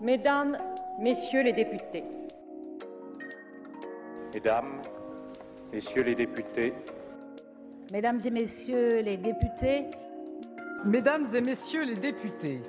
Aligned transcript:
Mesdames, 0.00 0.58
Messieurs 1.00 1.42
les 1.42 1.52
députés. 1.52 2.04
Mesdames, 4.34 4.80
Messieurs 5.72 6.02
les 6.02 6.14
députés. 6.14 6.72
Mesdames 7.92 8.20
et 8.24 8.30
Messieurs 8.30 9.02
les 9.02 9.16
députés. 9.16 9.86
Mesdames 10.84 11.26
et 11.34 11.40
Messieurs 11.40 11.84
les 11.84 11.94
députés. 11.94 12.62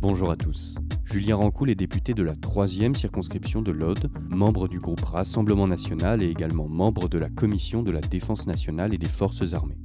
Bonjour 0.00 0.30
à 0.30 0.36
tous. 0.36 0.76
Julien 1.04 1.36
Rancoul 1.36 1.70
est 1.70 1.74
député 1.74 2.14
de 2.14 2.22
la 2.22 2.34
troisième 2.34 2.94
circonscription 2.94 3.62
de 3.62 3.72
l'Aude, 3.72 4.10
membre 4.28 4.68
du 4.68 4.80
groupe 4.80 5.04
Rassemblement 5.04 5.66
national 5.66 6.22
et 6.22 6.28
également 6.28 6.68
membre 6.68 7.08
de 7.08 7.18
la 7.18 7.30
Commission 7.30 7.82
de 7.82 7.90
la 7.90 8.00
Défense 8.00 8.46
nationale 8.46 8.94
et 8.94 8.98
des 8.98 9.08
Forces 9.08 9.54
armées. 9.54 9.78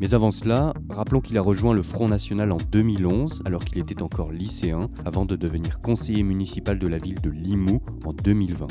Mais 0.00 0.12
avant 0.12 0.30
cela, 0.30 0.74
rappelons 0.90 1.20
qu'il 1.20 1.38
a 1.38 1.42
rejoint 1.42 1.72
le 1.72 1.82
Front 1.82 2.08
National 2.08 2.52
en 2.52 2.58
2011 2.70 3.42
alors 3.46 3.64
qu'il 3.64 3.78
était 3.78 4.02
encore 4.02 4.30
lycéen 4.30 4.90
avant 5.04 5.24
de 5.24 5.36
devenir 5.36 5.80
conseiller 5.80 6.22
municipal 6.22 6.78
de 6.78 6.86
la 6.86 6.98
ville 6.98 7.20
de 7.20 7.30
Limoux 7.30 7.80
en 8.04 8.12
2020. 8.12 8.66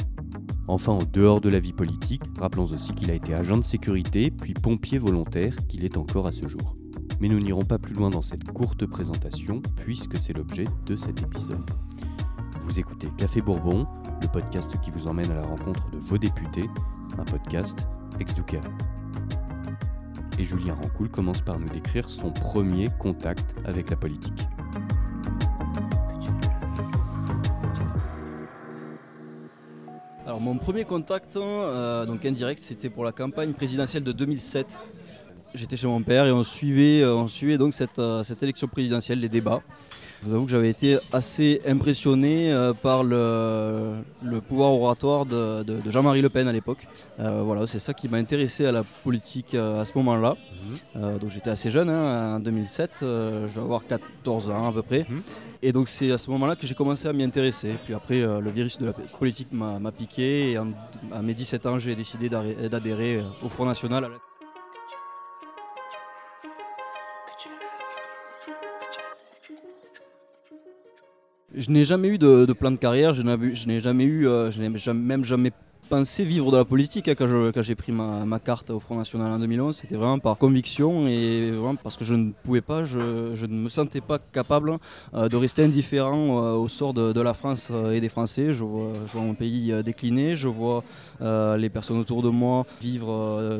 Enfin, 0.67 0.93
en 0.93 1.03
dehors 1.13 1.41
de 1.41 1.49
la 1.49 1.59
vie 1.59 1.73
politique, 1.73 2.23
rappelons 2.39 2.65
aussi 2.65 2.93
qu'il 2.93 3.09
a 3.11 3.15
été 3.15 3.33
agent 3.33 3.57
de 3.57 3.63
sécurité 3.63 4.31
puis 4.31 4.53
pompier 4.53 4.97
volontaire 4.97 5.55
qu'il 5.67 5.83
est 5.83 5.97
encore 5.97 6.27
à 6.27 6.31
ce 6.31 6.47
jour. 6.47 6.75
Mais 7.19 7.29
nous 7.29 7.39
n'irons 7.39 7.65
pas 7.65 7.77
plus 7.77 7.95
loin 7.95 8.09
dans 8.09 8.21
cette 8.21 8.51
courte 8.51 8.85
présentation 8.85 9.61
puisque 9.77 10.17
c'est 10.17 10.33
l'objet 10.33 10.65
de 10.85 10.95
cet 10.95 11.21
épisode. 11.21 11.69
Vous 12.61 12.79
écoutez 12.79 13.07
Café 13.17 13.41
Bourbon, 13.41 13.87
le 14.21 14.27
podcast 14.27 14.79
qui 14.81 14.91
vous 14.91 15.07
emmène 15.07 15.31
à 15.31 15.35
la 15.35 15.45
rencontre 15.45 15.89
de 15.91 15.97
vos 15.97 16.17
députés, 16.17 16.69
un 17.17 17.23
podcast 17.23 17.87
ex 18.19 18.33
et 20.37 20.43
Julien 20.43 20.73
Rancoul 20.73 21.09
commence 21.09 21.41
par 21.41 21.59
nous 21.59 21.67
décrire 21.67 22.09
son 22.09 22.31
premier 22.31 22.89
contact 22.99 23.55
avec 23.65 23.89
la 23.89 23.95
politique. 23.95 24.47
Alors 30.25 30.41
mon 30.41 30.57
premier 30.57 30.83
contact, 30.83 31.37
euh, 31.37 32.05
donc 32.05 32.25
indirect, 32.25 32.59
c'était 32.61 32.89
pour 32.89 33.03
la 33.03 33.11
campagne 33.11 33.53
présidentielle 33.53 34.03
de 34.03 34.11
2007. 34.11 34.77
J'étais 35.53 35.77
chez 35.77 35.87
mon 35.87 36.01
père 36.01 36.25
et 36.25 36.31
on 36.31 36.43
suivait, 36.43 37.01
euh, 37.01 37.57
donc 37.57 37.73
euh, 37.99 38.23
cette 38.23 38.43
élection 38.43 38.67
présidentielle, 38.67 39.19
les 39.19 39.29
débats. 39.29 39.61
Je 40.21 40.29
vous 40.29 40.35
avoue 40.35 40.45
que 40.45 40.51
j'avais 40.51 40.69
été 40.69 40.97
assez 41.11 41.61
impressionné 41.65 42.51
euh, 42.51 42.73
par 42.73 43.03
le, 43.03 43.95
pouvoir 44.47 44.73
oratoire 44.73 45.25
de, 45.25 45.63
Jean-Marie 45.89 46.21
Le 46.21 46.29
Pen 46.29 46.47
à 46.47 46.51
l'époque. 46.51 46.87
Euh, 47.19 47.41
voilà, 47.43 47.67
c'est 47.67 47.79
ça 47.79 47.93
qui 47.93 48.07
m'a 48.07 48.17
intéressé 48.17 48.65
à 48.65 48.71
la 48.71 48.83
politique 48.83 49.53
euh, 49.53 49.81
à 49.81 49.85
ce 49.85 49.93
moment-là. 49.95 50.35
Mhm. 50.95 51.19
donc 51.19 51.29
j'étais 51.29 51.49
assez 51.49 51.69
jeune, 51.69 51.89
hein, 51.89 52.37
en 52.37 52.39
2007, 52.39 52.91
je 53.01 53.45
vais 53.47 53.61
avoir 53.61 53.85
14 53.85 54.49
ans 54.49 54.69
à 54.69 54.71
peu 54.71 54.81
près. 54.81 55.05
Mhm. 55.07 55.21
Et 55.61 55.71
donc 55.71 55.87
c'est 55.87 56.11
à 56.11 56.17
ce 56.17 56.29
moment-là 56.31 56.55
que 56.55 56.65
j'ai 56.67 56.75
commencé 56.75 57.07
à 57.07 57.13
m'y 57.13 57.23
intéresser. 57.23 57.73
Puis 57.85 57.93
après, 57.93 58.21
le 58.21 58.49
virus 58.49 58.77
de 58.77 58.87
la 58.87 58.93
politique 58.93 59.51
m'a 59.51 59.91
piqué 59.91 60.51
et 60.51 60.57
à 60.57 61.21
mes 61.21 61.33
17 61.33 61.65
ans, 61.65 61.79
j'ai 61.79 61.95
décidé 61.95 62.29
d'adhérer 62.29 63.21
au 63.43 63.49
Front 63.49 63.65
National. 63.65 64.09
Je 71.57 71.71
n'ai 71.71 71.85
jamais 71.85 72.09
eu 72.09 72.17
de, 72.17 72.51
plan 72.51 72.71
de 72.71 72.77
carrière, 72.77 73.13
je 73.13 73.21
n'ai 73.21 73.79
jamais 73.79 74.03
eu, 74.03 74.27
euh, 74.27 74.51
je 74.51 74.61
n'ai 74.61 74.93
même 74.93 75.23
jamais 75.23 75.51
pensé 75.85 76.23
vivre 76.23 76.51
de 76.51 76.57
la 76.57 76.65
politique 76.65 77.07
hein, 77.07 77.15
quand, 77.15 77.61
j'ai 77.61 77.75
pris 77.75 77.91
ma, 77.91 78.39
carte 78.39 78.69
au 78.69 78.79
Front 78.79 78.97
National 78.97 79.31
en 79.31 79.39
2011. 79.39 79.75
C'était 79.75 79.95
vraiment 79.95 80.19
par 80.19 80.37
conviction 80.37 81.07
et 81.07 81.51
vraiment 81.51 81.75
parce 81.75 81.97
que 81.97 82.05
je 82.05 82.13
ne 82.15 82.31
pouvais 82.31 82.61
pas, 82.61 82.83
je, 82.83 83.45
ne 83.45 83.53
me 83.53 83.69
sentais 83.69 84.01
pas 84.01 84.19
capable 84.19 84.77
euh, 85.13 85.29
de 85.29 85.35
rester 85.37 85.63
indifférent 85.63 86.43
euh, 86.43 86.53
au 86.53 86.67
sort 86.67 86.93
de, 86.93 87.21
la 87.21 87.33
France 87.33 87.71
et 87.91 88.01
des 88.01 88.09
Français. 88.09 88.53
Je 88.53 88.63
vois, 88.63 88.91
mon 89.15 89.33
pays 89.33 89.73
décliner, 89.83 90.35
je 90.35 90.47
vois 90.47 90.83
les 91.21 91.69
personnes 91.69 91.97
autour 91.97 92.21
de 92.21 92.29
moi 92.29 92.65
vivre 92.81 93.59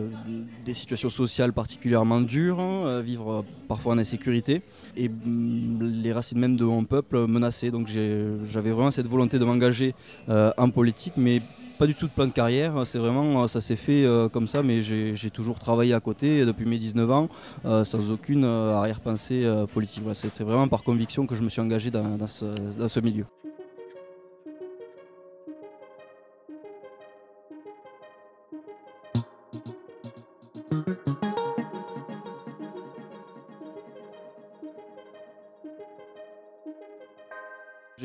des 0.66 0.74
situations 0.74 1.10
sociales 1.10 1.54
particulièrement 1.54 2.22
dures, 2.22 2.60
hein, 2.60 3.00
vivre 3.02 3.44
parfois 3.68 3.94
en 3.94 3.98
insécurité 3.98 4.62
et 4.96 5.10
mm, 5.10 6.02
les 6.04 6.14
racines 6.14 6.40
même 6.40 6.56
de 6.56 6.64
mon 6.64 6.84
peuple 6.84 7.26
menacées. 7.28 7.72
Donc 7.72 7.88
j'avais 7.88 8.72
vraiment 8.72 8.92
cette 8.92 9.08
volonté 9.08 9.40
de 9.40 9.46
m'engager 9.46 9.96
en 10.28 10.70
politique, 10.70 11.14
mais 11.18 11.42
pas 11.78 11.88
du 11.88 11.96
tout 11.96 12.08
de 12.08 12.12
plan 12.12 12.28
de 12.28 12.32
carrière, 12.32 12.86
c'est 12.86 12.98
vraiment, 12.98 13.48
ça 13.48 13.62
s'est 13.62 13.76
fait 13.76 14.06
euh, 14.06 14.30
comme 14.30 14.48
ça, 14.48 14.64
mais 14.64 14.82
j'ai 14.82 15.30
toujours 15.30 15.60
travaillé 15.60 15.94
à 15.94 16.00
côté 16.00 16.46
depuis 16.46 16.66
mes 16.66 16.78
19 16.78 17.12
ans, 17.12 17.30
euh, 17.66 17.84
sans 17.84 18.10
aucune 18.10 18.46
euh, 18.46 18.76
arrière-pensée 18.76 19.46
politique. 19.74 20.04
C'était 20.14 20.44
vraiment 20.44 20.68
par 20.68 20.84
conviction 20.84 21.28
que 21.28 21.36
je 21.36 21.44
me 21.44 21.50
suis 21.50 21.62
engagé 21.62 21.92
dans 21.92 22.28
ce 22.28 23.00
milieu. 23.00 23.26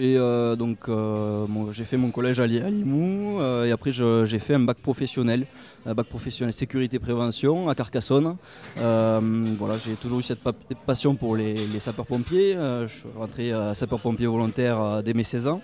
J'ai 0.01 0.17
euh, 0.17 0.57
donc 0.57 0.89
euh, 0.89 1.47
j'ai 1.73 1.85
fait 1.85 1.99
mon 1.99 2.11
collège 2.11 2.41
à, 2.41 2.47
Limoux 2.47 3.39
euh, 3.39 3.67
et 3.67 3.71
après 3.71 3.93
j'ai 3.93 4.39
fait 4.39 4.55
un 4.55 4.61
bac 4.61 4.79
professionnel, 4.79 5.47
un 5.85 5.93
bac 5.93 6.07
professionnel 6.07 6.55
sécurité 6.55 6.99
prévention 6.99 7.69
à 7.69 7.75
Carcassonne. 7.75 8.37
voilà, 8.77 9.77
j'ai 9.77 9.93
toujours 10.01 10.21
eu 10.21 10.23
cette 10.23 10.41
passion 10.87 11.17
pour 11.17 11.37
les, 11.37 11.57
sapeurs-pompiers. 11.81 12.55
je 12.55 12.87
suis 12.87 13.09
rentré 13.15 13.53
sapeur-pompier 13.75 14.27
volontaire 14.27 15.03
dès 15.03 15.13
mes 15.13 15.25
16 15.25 15.49
ans. 15.49 15.61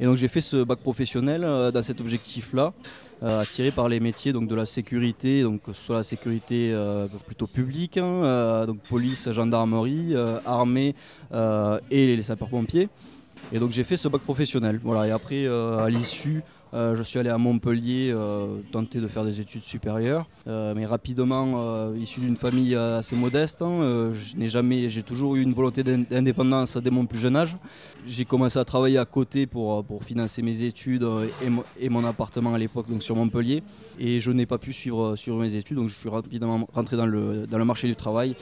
Et 0.00 0.04
donc 0.04 0.16
j'ai 0.16 0.28
fait 0.28 0.42
ce 0.42 0.64
bac 0.64 0.80
professionnel 0.80 1.40
dans 1.72 1.82
cet 1.82 2.02
objectif-là, 2.02 2.74
attiré 3.22 3.70
par 3.70 3.88
les 3.88 4.00
métiers 4.00 4.34
donc, 4.34 4.48
de 4.48 4.54
la 4.54 4.66
sécurité, 4.66 5.42
donc 5.44 5.62
soit 5.72 5.96
la 5.96 6.04
sécurité 6.04 6.76
plutôt 7.26 7.46
publique, 7.46 7.96
hein, 7.96 8.66
donc 8.66 8.80
police, 8.80 9.30
gendarmerie, 9.32 10.14
armée 10.44 10.94
et 11.90 12.16
les 12.16 12.22
sapeurs-pompiers. 12.22 12.90
Et 13.52 13.58
donc 13.58 13.70
j'ai 13.70 13.84
fait 13.84 13.96
ce 13.96 14.08
bac 14.08 14.22
professionnel. 14.22 14.80
Voilà, 14.82 15.06
et 15.06 15.10
après, 15.10 15.44
euh, 15.46 15.84
à 15.84 15.90
l'issue, 15.90 16.42
euh, 16.74 16.96
je 16.96 17.02
suis 17.02 17.18
allé 17.18 17.28
à 17.28 17.36
Montpellier 17.36 18.10
euh, 18.14 18.60
tenter 18.70 19.00
de 19.00 19.06
faire 19.06 19.24
des 19.24 19.40
études 19.40 19.64
supérieures, 19.64 20.26
euh, 20.46 20.72
mais 20.74 20.86
rapidement, 20.86 21.92
issu 21.94 22.20
d'une 22.20 22.36
famille 22.36 22.74
assez 22.74 23.16
modeste, 23.16 23.62
hein, 23.62 24.12
j'ai 24.14 25.02
toujours 25.02 25.36
eu 25.36 25.42
une 25.42 25.52
volonté 25.52 25.82
d'indépendance 25.82 26.76
dès 26.76 26.90
mon 26.90 27.06
plus 27.06 27.18
jeune 27.18 27.36
âge. 27.36 27.56
J'ai 28.06 28.24
commencé 28.24 28.58
à 28.58 28.64
travailler 28.64 28.98
à 28.98 29.04
côté 29.04 29.46
pour, 29.46 29.84
pour 29.84 30.04
financer 30.04 30.42
mes 30.42 30.62
études 30.62 31.06
et, 31.80 31.88
mon 31.88 32.04
appartement 32.04 32.54
à 32.54 32.58
l'époque, 32.58 32.86
sur 33.00 33.16
Montpellier, 33.16 33.62
et 33.98 34.20
je 34.20 34.30
n'ai 34.30 34.46
pas 34.46 34.58
pu 34.58 34.72
suivre, 34.72 35.16
sur 35.16 35.36
mes 35.36 35.54
études, 35.54 35.76
donc 35.76 35.88
je 35.88 35.98
suis 35.98 36.08
rapidement 36.08 36.68
rentré 36.72 36.96
dans 36.96 37.06
le, 37.06 37.46
dans 37.46 37.58
le 37.58 37.64
marché 37.64 37.88
du 37.88 37.96
travail, 37.96 38.34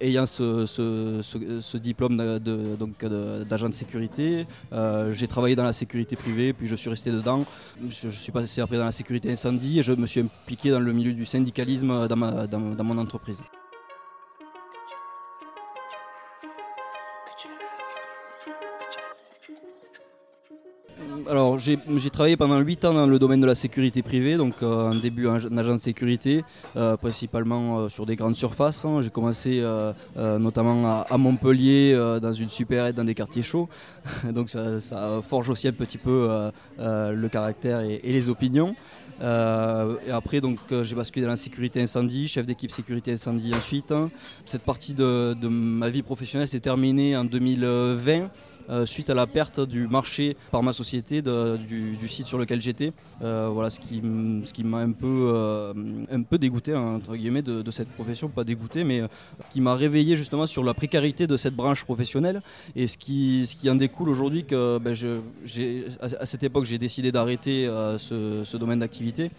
ayant 0.00 0.26
ce, 0.26 0.66
ce, 0.66 1.20
ce, 1.22 1.78
diplôme 1.78 2.16
d'agent 2.16 3.66
de, 3.66 3.70
de 3.70 3.74
sécurité. 3.74 4.46
j'ai 5.12 5.28
travaillé 5.28 5.56
dans 5.56 5.64
la 5.64 5.72
sécurité 5.72 6.16
privée, 6.16 6.52
puis 6.52 6.66
je 6.66 6.76
suis 6.76 6.90
resté 6.90 7.10
dedans 7.10 7.44
je, 7.88 8.08
suis 8.08 8.32
passé 8.32 8.60
après 8.60 8.76
dans 8.76 8.84
la 8.84 8.92
sécurité 8.92 9.30
incendie 9.30 9.80
et 9.80 9.82
je 9.82 9.92
me 9.92 10.06
suis 10.06 10.20
impliqué 10.20 10.70
dans 10.70 10.80
le 10.80 10.92
milieu 10.92 11.12
du 11.12 11.26
syndicalisme 11.26 12.08
dans, 12.08 12.46
dans 12.46 12.84
mon 12.84 12.98
entreprise. 12.98 13.42
Alors 21.28 21.58
j'ai 21.58 21.78
travaillé 22.10 22.36
pendant 22.36 22.58
8 22.58 22.84
ans 22.86 22.94
dans 22.94 23.06
le 23.06 23.18
domaine 23.18 23.40
de 23.40 23.46
la 23.46 23.54
sécurité 23.54 24.02
privée, 24.02 24.36
donc 24.36 24.54
euh, 24.62 24.90
en 24.90 24.94
début 24.94 25.26
en, 25.26 25.34
agent 25.36 25.74
de 25.74 25.80
sécurité, 25.80 26.44
euh, 26.76 26.96
principalement 26.96 27.78
euh, 27.78 27.88
sur 27.88 28.06
des 28.06 28.16
grandes 28.16 28.34
surfaces. 28.34 28.84
Hein. 28.84 29.00
J'ai 29.02 29.10
commencé 29.10 29.62
notamment 30.16 31.02
à, 31.02 31.18
Montpellier 31.18 31.96
dans 32.22 32.32
une 32.32 32.48
supérette 32.48 32.96
dans 32.96 33.04
des 33.04 33.14
quartiers 33.14 33.42
chauds, 33.42 33.68
donc 34.32 34.48
ça, 34.50 35.20
forge 35.28 35.50
aussi 35.50 35.68
un 35.68 35.72
petit 35.72 35.98
peu 35.98 36.50
le 36.78 37.28
caractère 37.28 37.80
et, 37.80 38.00
les 38.04 38.28
opinions. 38.28 38.74
et 39.20 40.10
après 40.10 40.40
donc 40.40 40.58
j'ai 40.82 40.94
basculé 40.94 41.24
dans 41.24 41.32
la 41.32 41.36
sécurité 41.36 41.80
incendie, 41.80 42.28
chef 42.28 42.46
d'équipe 42.46 42.70
sécurité 42.70 43.12
incendie 43.12 43.54
ensuite. 43.54 43.92
Hein. 43.92 44.10
Cette 44.44 44.62
partie 44.62 44.94
de 44.94 45.48
ma 45.48 45.90
vie 45.90 46.02
professionnelle 46.02 46.48
s'est 46.48 46.60
terminée 46.60 47.16
en 47.16 47.24
2020. 47.24 48.28
Euh, 48.70 48.84
suite 48.84 49.08
à 49.08 49.14
la 49.14 49.26
perte 49.26 49.60
du 49.60 49.88
marché 49.88 50.36
par 50.50 50.62
ma 50.62 50.74
société 50.74 51.22
du, 51.22 52.08
site 52.08 52.26
sur 52.26 52.38
lequel 52.38 52.60
j'étais. 52.60 52.92
Euh, 53.22 53.48
voilà 53.50 53.70
ce 53.70 53.80
qui, 53.80 54.02
ce 54.44 54.52
qui 54.52 54.62
m'a 54.62 54.78
un 54.78 54.92
peu, 54.92 55.32
euh, 55.34 55.72
un 56.10 56.22
peu 56.22 56.36
dégoûté 56.36 56.74
entre 56.74 57.16
guillemets 57.16 57.42
de, 57.42 57.70
cette 57.70 57.88
profession, 57.88 58.28
pas 58.28 58.44
dégoûté, 58.44 58.84
mais 58.84 59.02
qui 59.50 59.60
m'a 59.60 59.74
réveillé 59.74 60.16
justement 60.16 60.46
sur 60.46 60.64
la 60.64 60.74
précarité 60.74 61.26
de 61.26 61.36
cette 61.36 61.54
branche 61.54 61.84
professionnelle. 61.84 62.40
Et 62.76 62.86
ce 62.86 62.98
qui, 62.98 63.46
ce 63.46 63.56
qui 63.56 63.70
en 63.70 63.74
découle 63.74 64.08
aujourd'hui 64.10 64.44
que 64.44 64.78
ben, 64.78 64.94
à 66.00 66.26
cette 66.26 66.42
époque 66.42 66.64
j'ai 66.64 66.78
décidé 66.78 67.12
d'arrêter 67.12 67.66
ce, 67.98 68.56
domaine 68.56 68.80
d'activité 68.80 69.30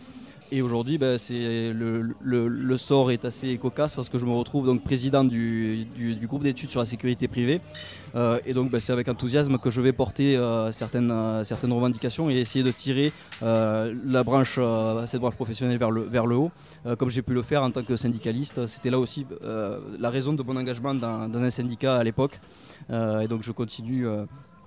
Et 0.52 0.64
aujourd'hui, 0.64 0.98
ben, 0.98 1.18
le, 1.30 2.78
sort 2.78 3.12
est 3.12 3.24
assez 3.24 3.56
cocasse 3.58 3.96
parce 3.96 4.10
que 4.10 4.18
je 4.18 4.26
me 4.26 4.32
retrouve 4.32 4.66
donc 4.66 4.84
président 4.84 5.24
du, 5.24 5.86
du- 5.96 6.28
groupe 6.28 6.42
d'études 6.42 6.72
sur 6.72 6.80
la 6.80 6.88
sécurité 6.88 7.28
privée. 7.28 7.62
Euh, 8.16 8.40
et 8.48 8.54
donc, 8.54 8.72
ben, 8.72 8.80
c'est 8.80 8.92
avec 8.92 9.08
enthousiasme 9.08 9.60
que 9.60 9.70
je 9.70 9.80
vais 9.80 9.92
porter 9.92 10.38
euh, 10.38 10.72
certaines, 10.72 11.12
euh, 11.12 11.44
certaines 11.44 11.72
revendications 11.72 12.32
et 12.32 12.38
essayer 12.38 12.64
de 12.64 12.72
tirer 12.72 13.14
la 13.42 14.24
branche, 14.24 14.60
cette 15.06 15.22
branche 15.22 15.36
professionnelle 15.36 15.78
vers 15.78 15.92
le, 15.92 16.02
vers 16.02 16.26
le 16.26 16.36
haut, 16.36 16.52
comme 16.98 17.10
j'ai 17.10 17.22
pu 17.22 17.34
le 17.34 17.44
faire 17.44 17.64
en 17.64 17.72
tant 17.72 17.84
que 17.84 17.96
syndicaliste. 17.96 18.66
C'était 18.66 18.90
là 18.90 19.00
aussi 19.00 19.26
la 19.44 20.10
raison 20.10 20.34
de 20.34 20.42
mon 20.42 20.56
engagement 20.56 20.96
dans, 20.96 21.44
un 21.44 21.50
syndicat 21.50 21.98
à 21.98 22.04
l'époque. 22.04 22.40
Et 22.92 23.28
donc, 23.28 23.44
je 23.44 23.52
continue. 23.52 24.08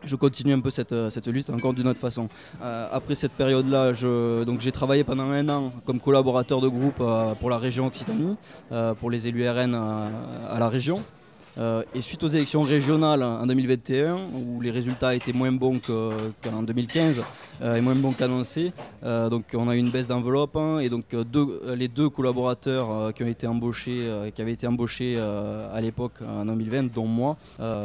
Je 0.05 0.17
continue 0.17 0.53
un 0.53 0.61
peu 0.61 0.71
cette, 0.71 0.93
euh, 0.93 1.11
cette 1.11 1.27
lutte 1.27 1.51
encore 1.51 1.75
d'une 1.75 1.89
autre 1.89 2.01
façon. 2.01 2.29
Euh, 2.63 2.87
après 2.93 3.15
cette 3.15 3.33
période-là, 3.33 3.93
j'ai 3.93 4.73
travaillé 4.73 5.05
pendant 5.05 5.31
un 5.31 5.49
an 5.49 5.73
comme 5.87 6.01
collaborateur 6.01 6.61
de 6.61 6.69
groupe 6.69 7.01
euh, 7.01 7.35
pour 7.35 7.51
la 7.51 7.59
région 7.59 7.87
Occitanie, 7.87 8.37
pour 9.01 9.11
les 9.11 9.29
élus 9.29 9.49
RN 9.49 9.75
à 9.75 10.59
la 10.59 10.69
région. 10.69 11.03
Euh, 11.59 11.83
et 11.95 12.01
suite 12.01 12.23
aux 12.23 12.29
élections 12.29 12.63
régionales 12.63 13.23
en 13.23 13.47
2021, 13.47 14.17
où 14.35 14.61
les 14.63 14.71
résultats 14.71 15.15
étaient 15.15 15.35
moins 15.35 15.53
bons 15.53 15.79
que- 15.79 16.11
qu'en 16.43 16.63
2015 16.63 17.23
euh, 17.61 17.75
et 17.77 17.81
moins 17.83 17.95
bons 17.95 18.13
qu'annoncés, 18.13 18.73
euh, 19.05 19.29
donc 19.29 19.45
on 19.55 19.69
a 19.69 19.77
eu 19.77 19.79
une 19.79 19.91
baisse 19.91 20.09
d'enveloppe 20.09 20.57
hein, 20.57 20.79
et 20.79 20.89
donc 20.89 21.05
deux- 21.31 21.61
les 21.77 21.89
deux 21.89 22.09
collaborateurs 22.09 23.13
qui 23.15 23.23
ont 23.23 23.27
été 23.27 23.47
embauchés, 23.47 24.01
qui 24.35 24.41
avaient 24.41 24.53
été 24.53 24.67
embauchés 24.67 25.19
à 25.19 25.79
l'époque 25.83 26.15
en 26.27 26.47
2020, 26.47 26.91
dont 26.93 27.07
moi, 27.07 27.37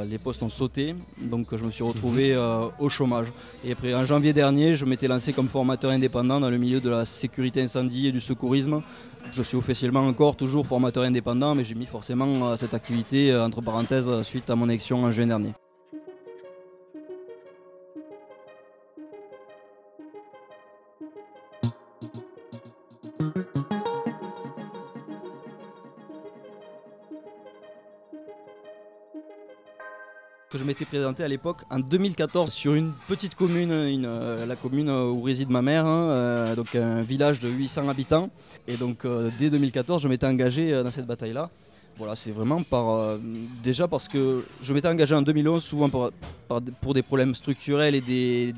les 0.10 0.18
postes 0.18 0.44
ont 0.44 0.50
sauté, 0.50 0.96
donc 1.22 1.48
je 1.54 1.64
me 1.66 1.70
suis 1.72 1.84
retrouvé 1.84 2.34
euh, 2.34 2.68
au 2.80 2.88
chômage. 2.88 3.28
Et 3.66 3.74
après 3.74 3.94
en 3.94 4.06
janvier 4.06 4.32
dernier, 4.32 4.76
je 4.76 4.86
m'étais 4.86 5.08
lancé 5.10 5.34
comme 5.34 5.50
formateur 5.50 5.92
indépendant 5.92 6.40
dans 6.40 6.50
le 6.50 6.58
milieu 6.58 6.80
de 6.80 6.90
la 6.90 7.04
sécurité 7.04 7.62
incendie 7.62 8.08
et 8.08 8.12
du 8.14 8.22
secourisme. 8.22 8.82
Je 9.34 9.44
suis 9.44 9.58
officiellement 9.58 10.08
encore 10.08 10.36
toujours 10.36 10.66
formateur 10.66 11.04
indépendant, 11.04 11.56
mais 11.56 11.64
j'ai 11.64 11.76
mis 11.76 11.86
forcément 11.86 12.50
euh, 12.50 12.56
cette 12.56 12.74
activité 12.74 13.32
euh, 13.32 13.46
entre 13.46 13.62
parenthèses 13.62 14.10
euh, 14.10 14.24
suite 14.24 14.50
à 14.50 14.56
mon 14.56 14.68
élection 14.70 15.04
en 15.04 15.12
juin 15.12 15.28
dernier. 15.28 15.54
M'étais 30.68 30.86
présenté 30.86 31.24
à 31.24 31.30
l'époque 31.30 31.62
en 31.70 31.80
2014 31.80 32.52
sur 32.52 32.74
une 32.74 32.92
petite 33.08 33.36
commune, 33.36 33.72
une, 33.72 34.06
euh, 34.06 34.46
la 34.46 34.58
commune 34.58 34.90
euh, 34.90 35.06
où 35.06 35.22
réside 35.22 35.50
ma 35.50 35.62
mère, 35.62 35.86
hein, 35.86 36.10
euh, 36.10 36.56
donc 36.56 36.76
un 36.76 37.02
village 37.02 37.40
de 37.40 37.48
800 37.48 37.88
habitants. 37.88 38.30
Et 38.68 38.76
donc 38.76 39.08
dès 39.40 39.50
2014, 39.50 40.02
je 40.02 40.10
m'étais 40.10 40.26
engagé 40.26 40.84
dans 40.84 40.92
cette 40.92 41.06
bataille-là. 41.08 41.50
Voilà, 41.98 42.16
c'est 42.16 42.30
vraiment 42.32 42.62
par, 42.62 42.90
euh, 42.90 43.18
déjà 43.64 43.88
parce 43.88 44.08
que 44.08 44.44
je 44.62 44.72
m'étais 44.74 44.88
engagé 44.88 45.16
en 45.16 45.24
2011 45.24 45.64
souvent 45.64 45.90
pour 45.90 46.94
des 46.94 47.02
problèmes 47.02 47.34
structurels 47.34 47.96
et 47.96 48.02
des, 48.02 48.54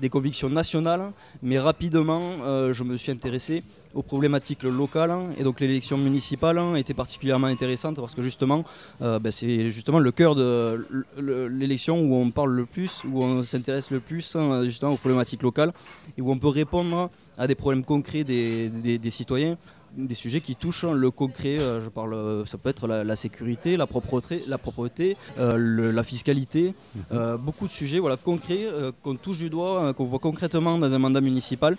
des- 0.00 0.08
convictions 0.10 0.50
nationales, 0.50 1.12
mais 1.42 1.58
rapidement 1.60 2.20
euh, 2.42 2.72
je 2.72 2.82
me 2.82 2.96
suis 2.96 3.12
intéressé 3.12 3.62
aux 3.94 4.02
problématiques 4.02 4.64
locales 4.64 5.12
hein, 5.12 5.22
et 5.38 5.44
donc 5.44 5.60
l'élection 5.60 5.96
municipale 5.96 6.58
hein, 6.58 6.74
était 6.74 6.92
particulièrement 6.94 7.46
intéressante 7.46 7.96
parce 7.96 8.14
que 8.16 8.22
justement 8.22 8.64
euh, 9.00 9.18
ben, 9.20 9.30
c'est 9.30 9.70
justement 9.70 10.00
le 10.00 10.10
cœur 10.10 10.34
de 10.34 10.84
l'élection 11.16 12.00
où 12.00 12.16
on 12.16 12.30
parle 12.32 12.50
le 12.52 12.66
plus, 12.66 13.02
où 13.04 13.22
on 13.22 13.42
s'intéresse 13.44 13.90
le 13.92 14.00
plus 14.00 14.34
hein, 14.34 14.64
justement 14.64 14.90
aux 14.92 14.96
problématiques 14.96 15.42
locales 15.42 15.72
et 16.18 16.20
où 16.20 16.30
on 16.32 16.38
peut 16.38 16.48
répondre 16.48 17.10
à 17.38 17.46
des 17.46 17.54
problèmes 17.54 17.84
concrets 17.84 18.24
des- 18.24 18.68
des 18.68 19.10
citoyens 19.10 19.56
des 19.96 20.14
sujets 20.14 20.40
qui 20.40 20.56
touchent 20.56 20.84
le 20.84 21.10
concret, 21.10 21.60
euh, 21.60 21.80
je 21.84 21.88
parle, 21.88 22.14
euh, 22.14 22.44
ça 22.46 22.58
peut 22.58 22.68
être 22.70 22.86
la, 22.86 23.04
la 23.04 23.16
sécurité, 23.16 23.76
la 23.76 23.86
propreté, 23.86 24.42
la, 24.48 24.58
propreté, 24.58 25.16
euh, 25.38 25.56
le- 25.56 25.90
la 25.90 26.02
fiscalité, 26.02 26.74
euh, 27.12 27.36
beaucoup 27.36 27.66
de 27.66 27.72
sujets 27.72 27.98
voilà, 27.98 28.16
concrets 28.16 28.64
euh, 28.64 28.92
qu'on 29.02 29.14
touche 29.16 29.38
du 29.38 29.50
doigt, 29.50 29.82
euh, 29.84 29.92
qu'on 29.92 30.04
voit 30.04 30.18
concrètement 30.18 30.78
dans 30.78 30.92
un 30.92 30.98
mandat 30.98 31.20
municipal. 31.20 31.76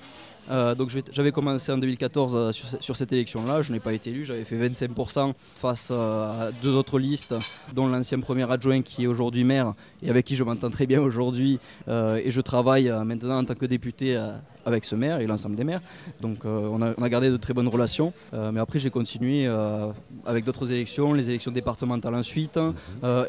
Donc 0.77 0.91
j'avais 1.11 1.31
commencé 1.31 1.71
en 1.71 1.77
2014 1.79 2.35
euh, 2.35 2.51
sur, 2.51 2.67
sur 2.79 2.95
cette 2.95 3.11
élection-là, 3.11 3.63
je 3.63 3.71
n'ai 3.71 3.79
pas 3.79 3.93
été 3.93 4.11
élu, 4.11 4.23
j'avais 4.25 4.43
fait 4.45 4.57
25% 4.69 5.33
face 5.59 5.89
à 5.89 6.51
deux 6.61 6.69
autres 6.75 6.99
listes, 6.99 7.33
dont 7.73 7.87
l'ancien 7.87 8.19
premier 8.19 8.49
adjoint 8.51 8.83
qui 8.83 9.05
est 9.05 9.07
aujourd'hui 9.07 9.43
maire 9.43 9.73
et 10.03 10.09
avec 10.11 10.23
qui 10.23 10.35
je 10.35 10.43
m'entends 10.43 10.69
très 10.69 10.85
bien 10.85 11.01
aujourd'hui. 11.01 11.59
et 11.87 12.29
je 12.29 12.41
travaille 12.41 12.91
maintenant 13.03 13.39
en 13.39 13.43
tant 13.45 13.55
que 13.55 13.65
député 13.65 14.15
avec 14.65 14.85
ce 14.85 14.95
maire 14.95 15.19
et 15.19 15.27
l'ensemble 15.27 15.55
des 15.55 15.63
maires. 15.63 15.81
Donc 16.21 16.45
euh, 16.45 16.69
on, 16.71 16.81
a, 16.81 17.09
gardé 17.09 17.29
de 17.29 17.37
très 17.37 17.53
bonnes 17.53 17.67
relations. 17.67 18.13
Euh, 18.33 18.51
mais 18.51 18.59
après 18.59 18.79
j'ai 18.79 18.89
continué 18.89 19.45
euh, 19.47 19.87
avec 20.25 20.43
d'autres 20.43 20.71
élections, 20.71 21.13
les 21.13 21.29
élections 21.29 21.51
départementales 21.51 22.15
ensuite, 22.15 22.59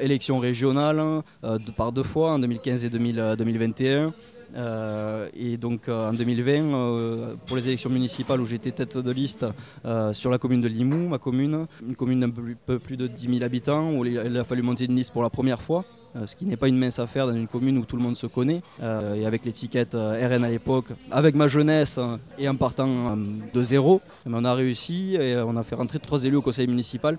élections 0.01 0.39
régionales 0.39 1.23
par 1.77 1.93
deux 1.93 2.03
fois 2.03 2.33
en 2.33 2.39
2015 2.39 2.85
et 2.85 2.91
2000, 2.91 3.19
euh, 3.19 3.37
2021. 3.37 4.13
Euh, 4.57 5.29
et 5.37 5.57
donc 5.57 5.89
en 5.89 6.13
2020, 6.13 6.51
euh, 6.53 7.35
pour 7.47 7.57
les 7.57 7.69
élections 7.69 7.91
municipales 7.91 8.41
où 8.41 8.47
j'étais 8.47 8.71
tête 8.71 8.97
de 8.97 9.11
liste 9.11 9.45
sur 10.13 10.31
la 10.31 10.39
commune 10.39 10.61
de 10.61 10.69
Limoux, 10.69 11.09
ma 11.09 11.19
commune, 11.19 11.67
une 11.87 11.97
commune 11.97 12.21
d'un 12.21 12.31
peu, 12.31 12.79
plus- 12.79 12.97
de 12.97 13.07
10 13.07 13.29
000 13.29 13.45
habitants, 13.45 13.93
où 13.93 14.05
il 14.05 14.39
a 14.39 14.45
fallu 14.45 14.63
monter 14.63 14.85
une 14.85 14.97
liste 14.97 15.13
pour 15.13 15.23
la 15.23 15.31
première 15.31 15.61
fois. 15.61 15.85
Euh, 16.17 16.27
Ce 16.27 16.37
qui 16.37 16.45
n'est 16.47 16.57
pas 16.57 16.69
une 16.69 16.79
mince 16.79 16.99
affaire 16.99 17.27
dans 17.27 17.35
une 17.35 17.47
commune 17.47 17.79
où 17.79 17.85
tout 17.85 17.97
le 17.97 18.03
monde 18.03 18.17
se 18.17 18.27
connaît. 18.27 18.63
Euh, 18.83 19.15
et 19.15 19.27
avec 19.27 19.45
l'étiquette 19.45 19.95
euh, 19.95 20.27
RN 20.27 20.45
à 20.45 20.49
l'époque, 20.49 20.87
avec 21.11 21.35
ma 21.35 21.49
jeunesse 21.49 21.99
et 22.39 22.49
en 22.49 22.57
partant 22.57 23.17
de 23.17 23.63
zéro, 23.63 24.01
eh 24.27 24.31
ben, 24.31 24.39
on 24.41 24.45
a 24.45 24.55
réussi 24.55 25.17
et 25.17 25.37
on 25.37 25.57
a 25.57 25.63
fait 25.63 25.75
rentrer 25.75 25.99
trois 25.99 26.25
élus 26.25 26.37
au 26.37 26.43
conseil 26.43 26.67
municipal. 26.67 27.19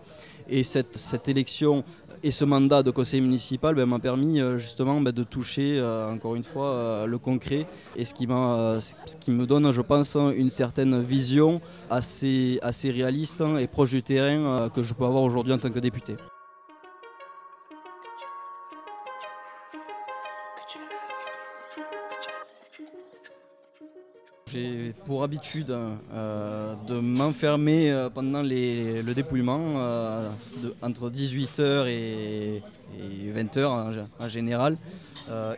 Et 0.50 0.64
cette, 0.64 1.28
élection 1.28 1.84
et 2.24 2.32
ce 2.32 2.46
mandat 2.46 2.82
de 2.82 2.92
conseil 2.92 3.22
municipal 3.22 3.76
ben, 3.76 3.86
m'a 3.86 4.00
permis 4.00 4.40
justement 4.58 5.02
ben, 5.02 5.12
de 5.12 5.24
toucher 5.24 5.82
encore 6.10 6.36
une 6.36 6.46
fois 6.46 7.06
le 7.06 7.18
concret 7.18 7.66
et 7.98 8.06
ce 8.06 8.14
qui, 8.14 8.28
me 8.28 9.46
donne 9.46 9.72
je 9.72 9.82
pense 9.82 10.16
une 10.16 10.50
certaine 10.50 11.02
vision 11.02 11.60
assez, 11.90 12.60
réaliste 12.86 13.44
et 13.60 13.68
proche 13.68 13.92
du 13.92 14.04
terrain 14.04 14.70
que 14.74 14.84
je 14.84 14.94
peux 14.94 15.06
avoir 15.06 15.24
aujourd'hui 15.24 15.54
en 15.54 15.58
tant 15.60 15.70
que 15.70 15.80
député. 15.80 16.16
J'ai 24.52 24.94
pour 25.06 25.24
habitude 25.24 25.72
euh, 25.72 26.76
de 26.88 27.00
m'enfermer 27.00 27.92
euh, 27.92 28.10
pendant 28.10 28.42
le 28.42 29.14
dépouillement 29.14 29.60
euh, 29.76 30.30
entre 30.82 31.10
18h 31.10 31.88
et, 31.88 32.62
20h 33.36 33.66
en, 33.66 33.92
gé- 33.92 34.06
en 34.20 34.30
général 34.30 34.78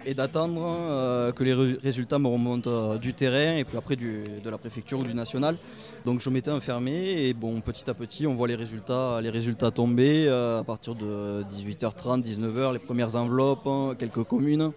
et 0.03 0.15
d'attendre 0.15 1.31
que 1.33 1.43
les 1.43 1.53
ré- 1.53 1.77
résultats 1.83 2.17
me 2.17 2.27
remontent 2.27 2.95
du 2.97 3.13
terrain 3.13 3.55
et 3.57 3.63
puis 3.63 3.77
après 3.77 3.95
de 3.95 4.49
la 4.49 4.57
préfecture 4.57 4.97
ou 4.99 5.03
du 5.03 5.13
national. 5.13 5.55
Donc 6.05 6.21
je 6.21 6.29
m'étais 6.31 6.49
enfermé 6.49 7.27
et 7.27 7.33
bon 7.35 7.61
petit 7.61 7.87
à 7.87 7.93
petit 7.93 8.25
on 8.25 8.33
voit 8.33 8.47
les 8.47 8.55
résultats, 8.55 9.21
les 9.21 9.29
résultats 9.29 9.69
tomber 9.69 10.27
à 10.27 10.63
partir 10.65 10.95
de 10.95 11.43
18h30, 11.43 12.23
19h, 12.23 12.73
les 12.73 12.79
premières 12.79 13.15
enveloppes, 13.15 13.67
hein, 13.67 13.93
quelques 13.99 14.23
communes. 14.23 14.71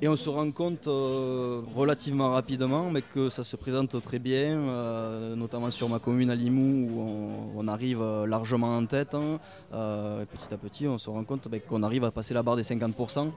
Et 0.00 0.06
on 0.06 0.14
se 0.14 0.28
rend 0.28 0.48
compte 0.52 0.86
euh, 0.86 1.60
relativement 1.74 2.30
rapidement 2.30 2.88
mais 2.88 3.02
que 3.02 3.28
ça 3.30 3.42
se 3.42 3.56
présente 3.56 4.00
très 4.00 4.20
bien, 4.20 4.56
euh, 4.56 5.34
notamment 5.34 5.72
sur 5.72 5.88
ma 5.88 5.98
commune 5.98 6.30
à 6.30 6.36
Limoux 6.36 6.88
où 6.88 7.58
on, 7.58 7.66
arrive 7.66 8.00
euh, 8.00 8.24
largement 8.24 8.76
en 8.76 8.86
tête. 8.86 9.14
hein. 9.14 9.40
Et 9.72 10.26
petit 10.26 10.54
à 10.54 10.56
petit, 10.56 10.86
on 10.86 10.98
se 10.98 11.10
rend 11.10 11.24
compte 11.24 11.48
bah, 11.48 11.58
qu'on 11.58 11.82
arrive 11.82 12.04
à 12.04 12.12
passer 12.12 12.32
la 12.32 12.44
barre 12.44 12.54
des 12.54 12.62
50%. 12.62 13.30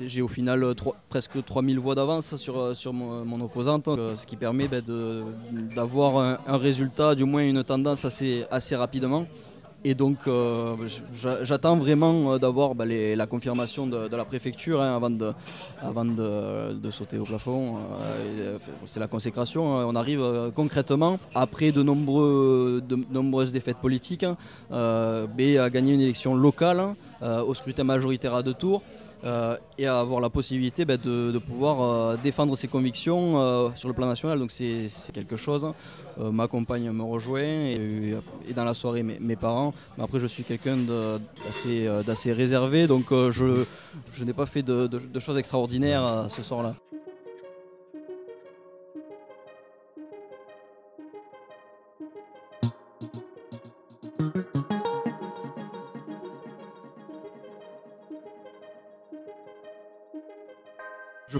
Et 0.00 0.08
J'ai 0.08 0.20
au 0.20 0.28
final 0.28 0.74
presque 1.08 1.42
3000 1.42 1.78
voix 1.78 1.94
d'avance 1.94 2.36
sur, 2.36 2.92
mon, 2.92 3.24
mon 3.24 3.40
opposante, 3.42 3.88
euh, 3.88 4.14
ce 4.14 4.26
qui 4.26 4.36
permet 4.36 4.68
bah, 4.68 4.82
d'avoir 5.74 6.38
un, 6.46 6.56
résultat, 6.58 7.14
du 7.14 7.24
moins 7.24 7.42
une 7.42 7.64
tendance 7.64 8.04
assez 8.04 8.76
rapidement. 8.76 9.26
Et 9.84 9.94
donc 9.94 10.18
euh, 10.28 10.76
j'a- 11.14 11.42
j'attends 11.42 11.76
vraiment 11.76 12.34
euh, 12.34 12.38
d'avoir 12.38 12.74
bah, 12.74 12.84
la 12.86 13.26
confirmation 13.26 13.86
de, 13.86 14.14
la 14.16 14.24
préfecture 14.24 14.80
hein, 14.80 14.94
avant, 14.94 15.10
de, 16.04 16.90
sauter 16.90 17.18
au 17.18 17.24
plafond. 17.24 17.78
euh, 18.00 18.58
C'est 18.86 19.00
la 19.00 19.08
consécration. 19.08 19.78
hein. 19.78 19.86
On 19.88 19.96
arrive 19.96 20.22
concrètement, 20.54 21.18
après 21.34 21.72
de, 21.72 21.82
nombreuses 21.82 23.52
défaites 23.52 23.78
politiques, 23.78 24.24
hein, 24.24 24.36
à 24.70 25.70
gagner 25.70 25.94
une 25.94 26.00
élection 26.00 26.34
locale 26.34 26.94
euh, 27.22 27.42
au 27.42 27.54
scrutin 27.54 27.84
majoritaire 27.84 28.34
à 28.34 28.42
deux 28.42 28.54
tours. 28.54 28.82
Euh, 29.24 29.56
et 29.78 29.86
à 29.86 30.00
avoir 30.00 30.20
la 30.20 30.30
possibilité 30.30 30.84
bah, 30.84 30.96
de, 30.96 31.38
pouvoir 31.38 31.82
euh, 31.82 32.16
défendre 32.20 32.56
ses 32.56 32.66
convictions 32.66 33.40
euh, 33.40 33.68
sur 33.76 33.88
le 33.88 33.94
plan 33.94 34.06
national. 34.06 34.38
Donc 34.38 34.50
c'est 34.50 34.88
quelque 35.12 35.36
chose. 35.36 35.68
Ma 36.18 36.46
compagne 36.46 36.90
me 36.90 37.02
rejoint 37.02 37.42
et, 37.42 38.16
dans 38.54 38.64
la 38.64 38.74
soirée 38.74 39.02
mes, 39.02 39.36
parents. 39.36 39.72
Mais 39.96 40.04
après 40.04 40.18
je 40.20 40.26
suis 40.26 40.44
quelqu'un 40.44 40.76
d'assez 42.06 42.32
réservé, 42.32 42.86
donc 42.86 43.06
je, 43.10 43.64
n'ai 44.22 44.34
pas 44.34 44.46
fait 44.46 44.62
de, 44.62 45.18
choses 45.18 45.38
extraordinaires 45.38 46.26
ce 46.28 46.42
soir-là. 46.42 46.74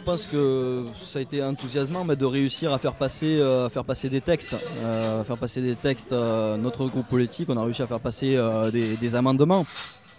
Pense 0.05 0.27
que 0.27 0.85
ça 0.99 1.19
a 1.19 1.23
été 1.23 1.43
enthousiasmant 1.43 2.05
mais 2.05 2.17
de 2.17 2.25
réussir 2.25 2.73
à 2.73 2.79
faire 2.79 2.95
passer, 2.95 3.39
euh, 3.41 3.69
des 4.11 4.21
textes. 4.21 4.55
euh, 4.79 5.21
à 5.21 5.25
faire 5.25 5.39
passer 5.39 5.63
des 5.63 5.77
textes. 5.77 6.13
euh, 6.13 6.57
notre 6.57 6.87
groupe 6.87 7.07
politique, 7.07 7.49
on 7.49 7.57
a 7.57 7.65
réussi 7.65 7.83
à 7.83 7.87
faire 7.87 8.01
passer 8.01 8.37
euh, 8.37 8.71
des, 8.71 9.15
amendements. 9.15 9.65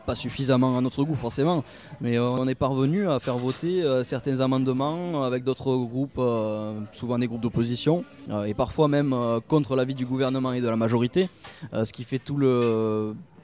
Pas 0.05 0.15
suffisamment 0.15 0.77
à 0.77 0.81
notre 0.81 1.03
goût 1.05 1.15
forcément, 1.15 1.63
mais 2.01 2.17
euh, 2.17 2.23
on 2.27 2.45
est 2.49 2.55
parvenu 2.55 3.07
à 3.09 3.19
faire 3.21 3.37
voter 3.37 3.83
euh, 3.83 4.03
certains 4.03 4.41
amendements 4.41 5.23
avec 5.23 5.45
d'autres 5.45 5.73
groupes, 5.77 6.17
euh, 6.17 6.73
souvent 6.91 7.17
des 7.17 7.27
groupes 7.27 7.39
d'opposition, 7.39 8.03
euh, 8.29 8.43
et 8.43 8.53
parfois 8.53 8.89
même 8.89 9.13
euh, 9.13 9.39
contre 9.47 9.77
l'avis 9.77 9.95
du 9.95 10.05
gouvernement 10.05 10.51
et 10.51 10.59
de 10.59 10.67
la 10.67 10.75
majorité, 10.75 11.29
euh, 11.73 11.85
ce 11.85 11.93
qui 11.93 12.03
fait 12.03 12.19
tout 12.19 12.37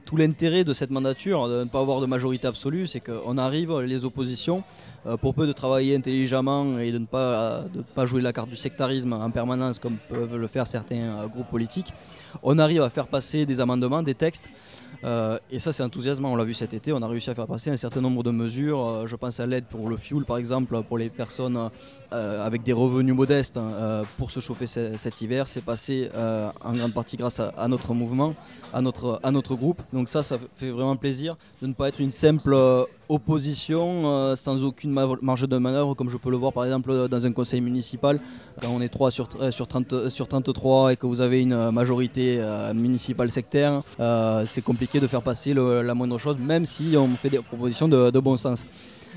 tout 0.06 0.18
l'intérêt 0.18 0.64
de 0.64 0.74
cette 0.74 0.90
mandature, 0.90 1.48
de 1.48 1.60
ne 1.66 1.70
pas 1.70 1.80
avoir 1.82 2.02
de 2.02 2.08
majorité 2.08 2.48
absolue, 2.48 2.88
c'est 2.88 3.00
qu'on 3.00 3.38
arrive, 3.38 3.80
les 3.82 4.06
oppositions, 4.06 4.64
euh, 4.99 4.99
pour 5.22 5.34
peu 5.34 5.48
de 5.48 5.54
travailler 5.54 5.96
intelligemment 5.96 6.78
et 6.80 6.92
de 6.92 6.98
ne 6.98 7.06
pas, 7.06 7.62
de 7.74 7.78
ne 7.80 7.84
pas 7.84 8.06
jouer 8.06 8.22
la 8.22 8.34
carte 8.34 8.50
du 8.50 8.56
sectarisme 8.56 9.14
en 9.14 9.32
permanence 9.32 9.80
comme 9.80 9.98
peuvent 10.10 10.36
le 10.36 10.48
faire 10.48 10.68
certains 10.68 10.96
euh, 11.22 11.28
groupes 11.28 11.50
politiques, 11.50 11.94
on 12.44 12.60
arrive 12.60 12.82
à 12.82 12.90
faire 12.90 13.08
passer 13.08 13.46
des 13.46 13.60
amendements, 13.60 14.04
des 14.04 14.14
textes. 14.16 14.50
euh, 15.04 15.40
et 15.50 15.60
ça 15.60 15.72
c'est 15.72 15.84
enthousiasmant, 15.84 16.32
on 16.34 16.36
l'a 16.36 16.44
vu 16.44 16.54
cet 16.54 16.74
été, 16.74 16.92
on 16.92 17.02
a 17.02 17.08
réussi 17.08 17.30
à 17.30 17.36
faire 17.36 17.48
passer 17.48 17.70
un 17.70 17.78
certain 17.78 18.02
nombre 18.02 18.24
de 18.24 18.32
mesures. 18.32 18.86
euh, 18.86 19.08
je 19.08 19.16
pense 19.16 19.40
à 19.40 19.46
l'aide 19.48 19.66
pour 19.66 19.90
le 19.90 19.98
fuel 19.98 20.26
par 20.26 20.38
exemple, 20.38 20.82
pour 20.84 20.98
les 20.98 21.10
personnes 21.10 21.70
euh, 22.12 22.46
avec 22.46 22.64
des 22.64 22.74
revenus 22.74 23.16
modestes 23.16 23.58
euh, 23.58 24.04
pour 24.18 24.32
se 24.32 24.40
chauffer 24.42 24.68
ce- 24.68 24.98
cet 24.98 25.22
hiver. 25.22 25.48
C'est 25.48 25.62
passé 25.64 26.10
euh, 26.14 26.50
en 26.64 26.74
grande 26.74 26.94
partie 26.94 27.16
grâce 27.18 27.40
à, 27.40 27.50
à 27.58 27.68
notre 27.68 27.94
mouvement, 27.94 28.34
à 28.74 28.82
notre, 28.82 29.20
à 29.24 29.32
notre 29.32 29.56
groupe. 29.56 29.82
Donc 29.94 30.10
ça, 30.10 30.22
ça 30.24 30.38
fait 30.58 30.70
vraiment 30.72 30.96
plaisir 30.98 31.38
de 31.62 31.68
ne 31.68 31.74
pas 31.74 31.88
être 31.88 32.02
une 32.02 32.12
simple 32.12 32.54
euh, 32.54 32.84
opposition 33.10 34.04
euh, 34.06 34.36
sans 34.36 34.64
aucune 34.64 34.92
ma- 34.92 35.08
marge 35.22 35.48
de 35.48 35.58
manœuvre, 35.58 35.96
comme 35.96 36.10
je 36.10 36.18
peux 36.18 36.30
le 36.30 36.38
voir 36.38 36.54
par 36.54 36.64
exemple 36.64 37.08
dans 37.10 37.26
un 37.26 37.32
conseil 37.32 37.60
municipal. 37.60 38.20
Quand 38.62 38.70
on 38.70 38.82
est 38.82 38.90
3 38.90 39.12
sur, 39.12 39.28
euh, 39.42 39.52
sur, 39.52 39.68
30, 39.68 40.10
sur 40.10 40.28
33 40.28 40.94
et 40.94 40.96
que 40.96 41.08
vous 41.08 41.20
avez 41.20 41.42
une 41.42 41.54
euh, 41.54 41.72
majorité 41.72 42.38
euh, 42.40 42.74
municipale 42.74 43.32
sectaire, 43.32 43.82
euh, 44.00 44.44
c'est 44.46 44.62
compliqué 44.62 45.00
de 45.00 45.08
faire 45.08 45.24
passer 45.24 45.54
la 45.54 45.94
moindre 45.94 46.18
chose, 46.18 46.38
même 46.38 46.66
si 46.66 46.96
on 46.98 47.08
fait 47.08 47.30
des 47.30 47.40
propositions 47.40 47.88
de, 47.88 48.20
bon 48.20 48.38
sens. 48.38 48.68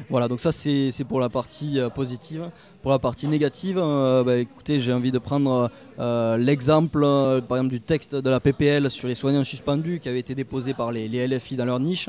Voilà, 0.09 0.27
donc 0.27 0.41
ça 0.41 0.53
c'est 0.53 1.05
pour 1.07 1.21
la 1.21 1.29
partie 1.29 1.79
euh, 1.79 1.91
positive. 1.91 2.49
Pour 2.81 2.91
la 2.91 2.99
partie 2.99 3.29
négative, 3.29 3.79
euh, 3.79 4.25
bah, 4.25 4.39
écoutez, 4.39 4.81
j'ai 4.81 4.93
envie 4.93 5.13
de 5.13 5.19
prendre 5.19 5.71
euh, 5.99 6.39
l'exemple 6.39 7.03
euh, 7.05 7.41
par 7.43 7.59
exemple 7.59 7.73
du 7.75 7.81
texte 7.81 8.17
de 8.17 8.31
la 8.31 8.41
PPL 8.41 8.91
sur 8.91 9.07
les 9.07 9.15
soignants 9.15 9.45
suspendus 9.45 10.01
qui 10.01 10.09
avait 10.09 10.19
été 10.19 10.35
déposé 10.35 10.73
par 10.73 10.93
les 10.93 11.29
LFI 11.29 11.57
dans 11.57 11.67
leur 11.67 11.79
niche. 11.79 12.09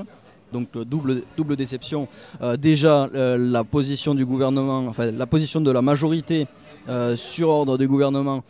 Donc 0.54 0.68
euh, 0.76 0.86
double, 0.86 1.24
double 1.36 1.56
déception. 1.56 2.08
Euh, 2.42 2.56
déjà 2.56 3.10
euh, 3.14 3.38
la 3.38 3.64
position 3.64 4.16
du 4.16 4.26
gouvernement, 4.26 4.86
enfin 4.88 5.12
la 5.12 5.26
position 5.26 5.60
de 5.60 5.72
la 5.72 5.82
majorité 5.82 6.48
sur 7.16 7.48
ordre 7.48 7.78
du 7.78 7.88
gouvernement 7.88 8.44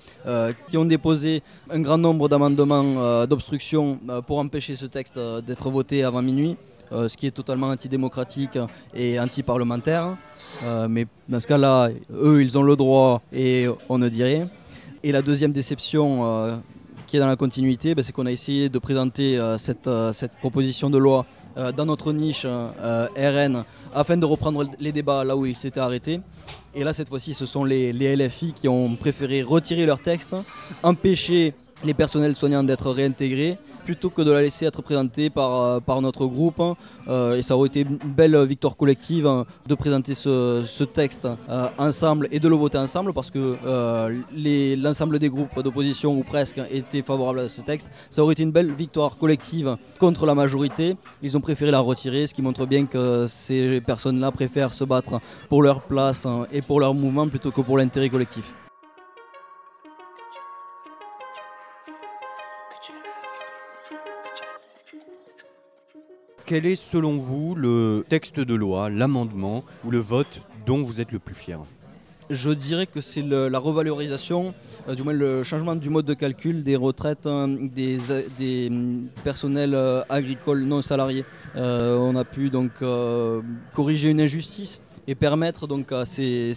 qui 0.68 0.76
ont 0.76 0.86
déposé 0.86 1.44
un 1.70 1.80
grand 1.82 2.00
nombre 2.00 2.28
d'amendements 2.28 3.28
d'obstruction 3.28 4.00
pour 4.26 4.40
empêcher 4.40 4.76
ce 4.76 4.88
texte 4.88 5.20
d'être 5.46 5.70
voté 5.70 6.04
avant 6.04 6.24
minuit. 6.24 6.56
ce 6.92 7.16
qui 7.16 7.28
est 7.28 7.32
totalement 7.42 7.70
antidémocratique 7.70 8.58
et 8.96 9.20
anti-parlementaire. 9.20 10.18
Euh, 10.64 10.88
mais 10.90 11.06
dans 11.30 11.40
ce 11.40 11.48
cas-là, 11.48 11.90
eux, 12.12 12.42
ils 12.42 12.58
ont 12.58 12.64
le 12.64 12.76
droit 12.76 13.22
et 13.32 13.68
on 13.90 13.98
ne 14.00 14.10
dit 14.10 14.24
rien. 14.24 14.50
Et 15.04 15.12
la 15.12 15.22
deuxième 15.22 15.52
déception 15.52 16.62
dans 17.20 17.28
la 17.28 17.36
continuité, 17.36 17.96
ben, 17.96 18.04
c'est 18.04 18.12
qu'on 18.12 18.26
a 18.26 18.32
essayé 18.32 18.70
de 18.70 18.80
présenter 18.80 19.38
euh, 19.38 19.58
cette, 19.58 19.88
euh, 19.88 20.12
cette 20.14 20.34
proposition 20.34 20.90
de 20.90 20.98
loi 20.98 21.26
euh, 21.58 21.72
dans 21.72 21.86
notre 21.86 22.12
niche 22.14 22.46
RN 22.46 23.64
afin 23.94 24.18
de 24.18 24.26
reprendre 24.26 24.70
les 24.80 24.92
débats 24.92 25.24
là 25.24 25.36
où 25.36 25.46
ils 25.46 25.58
s'étaient 25.58 25.80
arrêtés. 25.80 26.20
Et 26.76 26.84
là, 26.84 26.94
cette 26.94 27.10
fois-ci, 27.10 27.34
ce 27.34 27.46
sont 27.46 27.64
les 27.64 27.94
LFI 28.16 28.54
qui 28.54 28.68
ont 28.68 28.96
préféré 28.96 29.44
retirer 29.44 29.86
leur 29.86 30.00
texte, 30.00 30.36
empêcher 30.82 31.54
les 31.84 31.94
personnels 31.94 32.36
soignants 32.36 32.64
d'être 32.64 32.92
réintégrés 32.92 33.58
plutôt 33.84 34.10
que 34.10 34.22
de 34.22 34.32
la 34.32 34.42
laisser 34.42 34.66
être 34.66 34.82
présentée 34.82 35.30
par, 35.30 35.82
euh, 35.88 36.02
notre 36.02 36.26
groupe. 36.26 36.62
Euh, 37.08 37.36
et 37.38 37.42
ça 37.42 37.56
aurait 37.56 37.68
été 37.68 37.82
une 37.82 37.98
belle 37.98 38.38
victoire 38.46 38.76
collective 38.76 39.28
hein, 39.28 39.46
de 39.68 39.76
présenter 39.76 40.16
ce, 40.16 40.64
ce 40.66 40.84
texte 40.84 41.28
euh, 41.50 41.68
ensemble 41.78 42.28
et 42.32 42.40
de 42.40 42.48
le 42.48 42.56
voter 42.56 42.78
ensemble 42.78 43.14
parce 43.14 43.32
que 43.32 43.58
l'ensemble 44.76 45.20
des 45.20 45.30
groupes 45.30 45.62
d'opposition 45.62 46.18
ou 46.18 46.24
presque 46.24 46.60
étaient 46.72 47.02
favorables 47.02 47.40
à 47.40 47.50
ce 47.50 47.62
texte. 47.62 47.90
Ça 48.10 48.24
aurait 48.24 48.34
été 48.34 48.44
une 48.44 48.52
belle 48.52 48.74
victoire 48.74 49.18
collective 49.18 49.78
contre 50.00 50.26
la 50.26 50.36
majorité. 50.36 50.96
Ils 51.22 51.38
ont 51.38 51.42
préféré 51.42 51.72
la 51.72 51.80
retirer, 51.80 52.28
ce 52.28 52.34
qui 52.34 52.42
montre 52.42 52.66
bien 52.66 52.86
que 52.86 53.26
ces 53.28 53.82
personnes-là 53.82 54.32
préfèrent 54.32 54.74
se 54.74 54.84
battre 54.84 55.20
pour 55.50 55.62
leur 55.64 55.82
place 55.82 56.26
hein, 56.26 56.48
et 56.52 56.62
pour 56.62 56.80
leur 56.80 56.94
mouvement 56.94 57.28
plutôt 57.28 57.52
que 57.52 57.62
pour 57.62 57.78
l'intérêt 57.78 58.10
collectif. 58.10 58.54
Quel 66.46 66.66
est 66.66 66.76
selon 66.76 67.18
vous 67.18 67.56
le 67.56 68.06
texte 68.08 68.40
de 68.40 68.54
loi, 68.54 68.90
l'amendement 68.90 69.64
ou 69.86 69.92
le 69.92 70.00
vote 70.00 70.42
dont 70.66 70.82
vous 70.82 71.00
êtes 71.00 71.12
le 71.12 71.20
plus 71.20 71.36
fier? 71.36 71.60
Je 72.30 72.52
dirais 72.52 72.86
que 72.86 73.02
c'est 73.02 73.22
la 73.22 73.60
revalorisation, 73.60 74.54
euh, 74.88 74.96
du 74.96 75.04
moins 75.04 75.14
le 75.14 75.44
changement 75.44 75.76
du 75.76 75.90
mode 75.90 76.06
de 76.06 76.14
calcul 76.14 76.64
des 76.64 76.76
retraites 76.78 77.28
hein, 77.28 77.48
des, 77.50 77.98
des, 78.40 78.68
hum, 78.72 79.08
personnels 79.24 79.74
euh, 79.76 80.02
agricoles 80.10 80.64
non 80.64 80.82
salariés. 80.82 81.26
Euh, 81.56 81.98
on 81.98 82.16
a 82.16 82.24
pu 82.24 82.50
donc 82.50 82.72
euh, 82.82 83.42
corriger 83.74 84.10
une 84.10 84.22
injustice 84.22 84.82
et 85.06 85.16
permettre 85.16 85.68
donc 85.68 85.92
à 85.92 86.06
ces, 86.06 86.54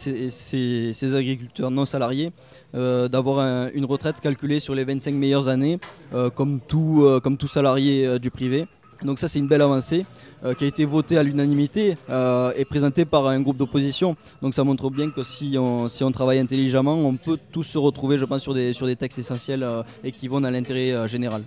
agriculteurs 1.16 1.70
non 1.72 1.84
salariés 1.84 2.32
euh, 2.76 3.08
d'avoir 3.08 3.40
un- 3.40 3.68
une 3.74 3.84
retraite 3.86 4.20
calculée 4.20 4.60
sur 4.60 4.74
les 4.74 4.84
25 4.84 5.14
meilleures 5.14 5.48
années, 5.48 5.78
euh, 6.14 6.30
comme, 6.30 6.60
tout, 6.60 7.02
euh, 7.02 7.20
salarié 7.48 8.06
euh, 8.06 8.18
du 8.20 8.30
privé. 8.30 8.66
Donc 9.02 9.18
ça 9.18 9.28
c'est 9.28 9.38
une 9.38 9.46
belle 9.46 9.62
avancée 9.62 10.06
euh, 10.44 10.54
qui 10.54 10.64
a 10.64 10.66
été 10.66 10.84
votée 10.84 11.18
à 11.18 11.22
l'unanimité 11.22 11.96
euh, 12.10 12.52
et 12.56 12.64
présentée 12.64 13.04
par 13.04 13.26
un 13.26 13.40
groupe 13.40 13.56
d'opposition. 13.56 14.16
Donc 14.42 14.54
ça 14.54 14.64
montre 14.64 14.90
bien 14.90 15.10
que 15.10 15.22
si 15.22 15.56
on, 15.58 16.12
travaille 16.12 16.38
intelligemment, 16.38 16.94
on 16.94 17.16
peut 17.16 17.38
tous 17.52 17.64
se 17.64 17.78
retrouver, 17.78 18.18
je 18.18 18.24
pense, 18.24 18.42
sur 18.42 18.54
des, 18.54 18.96
textes 18.96 19.18
essentiels 19.18 19.62
euh, 19.62 19.82
et 20.04 20.12
qui 20.12 20.28
vont 20.28 20.40
dans 20.40 20.50
l'intérêt 20.50 21.08
général. 21.08 21.42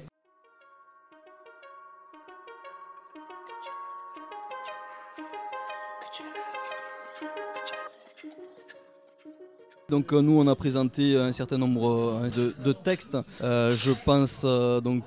Donc 9.89 10.13
euh, 10.13 10.21
nous 10.21 10.39
on 10.39 10.47
a 10.47 10.55
présenté 10.55 11.17
un 11.17 11.31
certain 11.31 11.57
nombre 11.57 12.21
euh, 12.23 12.51
de, 12.63 12.73
textes. 12.73 13.17
Euh, 13.41 13.75
je 13.75 13.91
pense 14.05 14.45
donc 14.83 15.03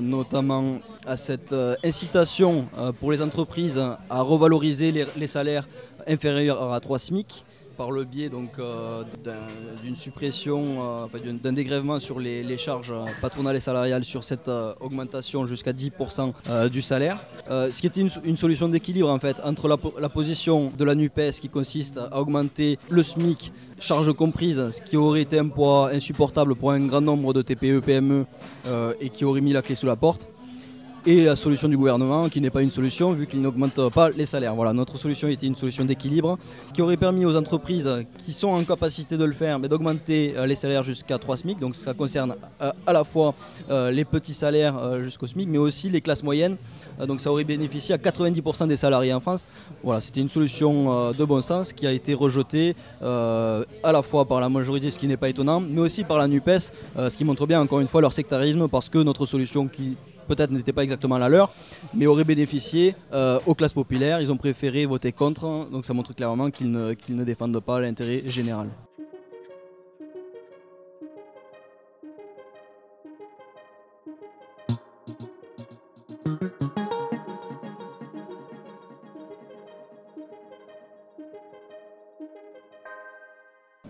notamment 0.00 0.80
à 1.06 1.16
cette 1.16 1.54
incitation 1.84 2.66
pour 3.00 3.12
les 3.12 3.22
entreprises 3.22 3.78
à 4.10 4.20
revaloriser 4.20 4.92
les, 4.92 5.04
les 5.16 5.26
salaires 5.26 5.68
inférieurs 6.06 6.72
à 6.72 6.80
3 6.80 6.98
SMIC 6.98 7.44
par 7.76 7.90
le 7.90 8.04
biais 8.04 8.28
donc 8.28 8.58
euh, 8.58 9.02
d'un- 9.24 9.32
d'une 9.82 9.96
suppression, 9.96 11.06
euh, 11.14 11.32
d'un 11.42 11.52
dégrèvement 11.52 11.98
sur 11.98 12.18
les, 12.20 12.56
charges 12.58 12.92
euh, 12.92 13.04
patronales 13.20 13.56
et 13.56 13.60
salariales 13.60 14.04
sur 14.04 14.24
cette 14.24 14.50
augmentation 14.80 15.46
jusqu'à 15.46 15.72
10% 15.72 16.32
euh, 16.48 16.68
du 16.68 16.82
salaire. 16.82 17.18
Ce 17.48 17.78
qui 17.80 17.86
était 17.86 18.00
une, 18.00 18.36
solution 18.36 18.68
d'équilibre 18.68 19.10
en 19.10 19.18
fait 19.18 19.40
entre 19.44 19.68
la, 19.68 19.76
la 20.00 20.08
position 20.08 20.72
de 20.76 20.84
la 20.84 20.94
NUPES 20.94 21.32
qui 21.40 21.48
consiste 21.48 21.98
à 21.98 22.18
augmenter 22.20 22.78
le 22.88 23.02
SMIC, 23.02 23.52
charge 23.78 24.12
comprise, 24.14 24.70
ce 24.70 24.80
qui 24.82 24.96
aurait 24.96 25.22
été 25.22 25.38
un 25.38 25.48
poids 25.48 25.90
insupportable 25.90 26.54
pour 26.54 26.70
un 26.70 26.86
grand 26.86 27.00
nombre 27.00 27.32
de 27.32 27.42
TPE, 27.42 27.80
PME 27.80 28.26
et 29.00 29.10
qui 29.10 29.24
aurait 29.24 29.40
mis 29.40 29.52
la 29.52 29.62
clé 29.62 29.74
sous 29.74 29.86
la 29.86 29.96
porte 29.96 30.28
et 31.06 31.24
la 31.24 31.36
solution 31.36 31.68
du 31.68 31.76
gouvernement 31.76 32.28
qui 32.30 32.40
n'est 32.40 32.50
pas 32.50 32.62
une 32.62 32.70
solution 32.70 33.12
vu 33.12 33.26
qu'il 33.26 33.42
n'augmente 33.42 33.90
pas 33.90 34.08
les 34.08 34.24
salaires. 34.24 34.54
Voilà, 34.54 34.72
notre 34.72 34.96
solution 34.96 35.28
était 35.28 35.46
une 35.46 35.56
solution 35.56 35.84
d'équilibre 35.84 36.38
qui 36.72 36.80
aurait 36.80 36.96
permis 36.96 37.26
aux 37.26 37.36
entreprises 37.36 37.90
qui 38.16 38.32
sont 38.32 38.48
en 38.48 38.64
capacité 38.64 39.18
de 39.18 39.24
le 39.24 39.32
faire 39.32 39.60
d'augmenter 39.60 40.34
euh, 40.36 40.46
les 40.46 40.54
salaires 40.54 40.82
jusqu'à 40.82 41.18
3 41.18 41.38
SMIC. 41.38 41.58
Donc 41.58 41.76
ça 41.76 41.92
concerne 41.92 42.36
euh, 42.62 42.72
à 42.86 42.92
la 42.92 43.04
fois 43.04 43.34
euh, 43.70 43.90
les 43.90 44.04
petits 44.04 44.34
salaires 44.34 45.02
jusqu'au 45.02 45.26
SMIC 45.26 45.48
mais 45.48 45.58
aussi 45.58 45.90
les 45.90 46.00
classes 46.00 46.22
moyennes. 46.22 46.56
Donc 47.06 47.20
ça 47.20 47.30
aurait 47.30 47.44
bénéficié 47.44 47.94
à 47.94 47.98
90% 47.98 48.68
des 48.68 48.76
salariés 48.76 49.12
en 49.12 49.20
France. 49.20 49.46
Voilà, 49.82 50.00
c'était 50.00 50.20
une 50.20 50.30
solution 50.30 51.10
de 51.12 51.24
bon 51.24 51.42
sens 51.42 51.72
qui 51.72 51.86
a 51.86 51.92
été 51.92 52.14
rejetée 52.14 52.76
à 53.02 53.92
la 53.92 54.02
fois 54.02 54.24
par 54.24 54.40
la 54.40 54.48
majorité, 54.48 54.90
ce 54.90 54.98
qui 54.98 55.08
n'est 55.08 55.16
pas 55.16 55.28
étonnant, 55.28 55.60
mais 55.60 55.80
aussi 55.80 56.04
par 56.04 56.18
la 56.18 56.28
NUPES, 56.28 56.70
ce 56.96 57.16
qui 57.16 57.24
montre 57.24 57.46
bien 57.46 57.60
encore 57.60 57.80
une 57.80 57.88
fois 57.88 58.00
leur 58.00 58.12
sectarisme 58.12 58.68
parce 58.68 58.88
que 58.88 58.98
notre 58.98 59.26
solution 59.26 59.66
qui 59.66 59.96
peut-être 60.24 60.50
n'était 60.50 60.72
pas 60.72 60.82
exactement 60.82 61.18
la 61.18 61.28
leur, 61.28 61.52
mais 61.94 62.06
aurait 62.06 62.24
bénéficié 62.24 62.94
euh, 63.12 63.38
aux 63.46 63.54
classes 63.54 63.72
populaires. 63.72 64.20
Ils 64.20 64.32
ont 64.32 64.36
préféré 64.36 64.86
voter 64.86 65.12
contre, 65.12 65.68
donc 65.70 65.84
ça 65.84 65.94
montre 65.94 66.14
clairement 66.14 66.50
qu'ils 66.50 66.70
ne, 66.70 66.92
qu'ils 66.94 67.16
ne 67.16 67.24
défendent 67.24 67.60
pas 67.60 67.80
l'intérêt 67.80 68.22
général. 68.26 68.68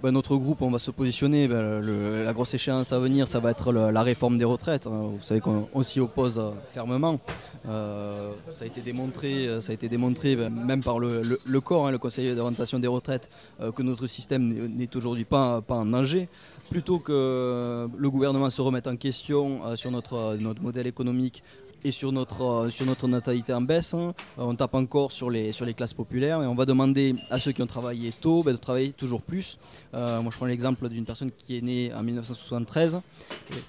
Ben, 0.05 0.13
notre 0.13 0.37
groupe, 0.37 0.61
on 0.61 0.71
va 0.71 0.79
se 0.79 0.91
positionner. 0.91 1.49
Ben, 1.49 1.81
la 1.81 2.33
grosse 2.35 2.53
échéance 2.53 2.93
à 2.93 2.99
venir, 2.99 3.27
ça 3.27 3.39
va 3.39 3.53
être 3.53 3.73
la 3.73 4.03
réforme 4.03 4.37
des 4.37 4.45
retraites. 4.45 4.87
Hein. 4.87 5.13
Vous 5.17 5.23
savez 5.23 5.41
qu'on 5.41 5.83
s'y 5.83 5.99
oppose 5.99 6.39
fermement. 6.75 7.19
Euh, 7.67 8.33
ça 8.53 8.65
a 8.65 8.67
été 8.67 8.83
démontré, 8.83 9.49
ça 9.63 9.71
a 9.71 9.75
été 9.75 9.89
démontré 9.89 10.37
ben, 10.37 10.51
même 10.51 10.83
par 10.83 10.99
le, 10.99 11.61
corps, 11.61 11.87
hein, 11.87 11.91
le 11.91 11.97
Conseil 11.97 12.35
d'orientation 12.35 12.79
des 12.79 12.87
retraites, 12.87 13.31
euh, 13.63 13.73
que 13.73 13.83
notre 13.83 14.07
système 14.07 14.47
n'est 14.77 14.95
aujourd'hui 14.95 15.25
pas, 15.25 15.63
pas 15.63 15.77
en 15.77 15.87
danger. 15.87 16.29
Plutôt 16.69 16.99
que 16.99 17.89
le 17.97 18.11
gouvernement 18.11 18.51
se 18.51 18.61
remette 18.61 18.87
en 18.87 18.97
question 18.97 19.65
euh, 19.65 19.75
sur 19.75 19.91
notre, 19.91 20.37
notre 20.39 20.61
modèle 20.61 20.87
économique, 20.87 21.43
et 21.85 21.93
sur 21.93 22.13
notre, 22.13 22.43
euh, 22.43 22.71
sur 22.71 22.87
notre 22.87 23.07
natalité 23.07 23.53
en 23.53 23.61
baisse. 23.61 23.95
Hein. 23.95 24.15
Euh, 24.39 24.43
on 24.43 24.55
tape 24.55 24.75
encore 24.75 25.13
sur 25.13 25.31
les, 25.31 25.53
sur 25.53 25.67
les 25.67 25.75
classes 25.75 25.93
populaires 25.93 26.43
et 26.43 26.47
on 26.47 26.55
va 26.55 26.65
demander 26.65 27.15
à 27.31 27.39
ceux 27.39 27.53
qui 27.53 27.63
ont 27.63 27.67
travaillé 27.67 28.11
tôt 28.13 28.43
ben, 28.43 28.53
de 28.53 28.57
travailler 28.57 28.93
toujours 28.93 29.23
plus. 29.23 29.59
Euh, 29.93 30.23
moi 30.23 30.31
je 30.33 30.37
prends 30.37 30.47
l'exemple 30.47 30.89
d'une 30.89 31.05
personne 31.05 31.31
qui 31.31 31.59
est 31.59 31.61
née 31.61 31.93
en 31.95 32.03
1973, 32.03 33.01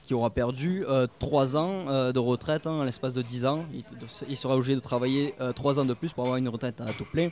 qui 0.04 0.14
aura 0.14 0.30
perdu 0.30 0.86
3 1.20 1.58
ans 1.58 2.12
de 2.12 2.20
retraite 2.20 2.68
hein, 2.68 2.86
l'espace 2.86 3.14
de 3.14 3.22
10 3.22 3.46
ans. 3.46 3.66
Il, 4.30 4.38
sera 4.38 4.56
obligé 4.56 4.76
de 4.76 4.80
travailler 4.80 5.34
3 5.56 5.80
ans 5.80 5.86
de 5.86 5.94
plus 5.94 6.14
pour 6.14 6.24
avoir 6.24 6.38
une 6.38 6.48
retraite 6.48 6.82
à 6.82 6.94
tout 6.94 7.06
plein. 7.12 7.30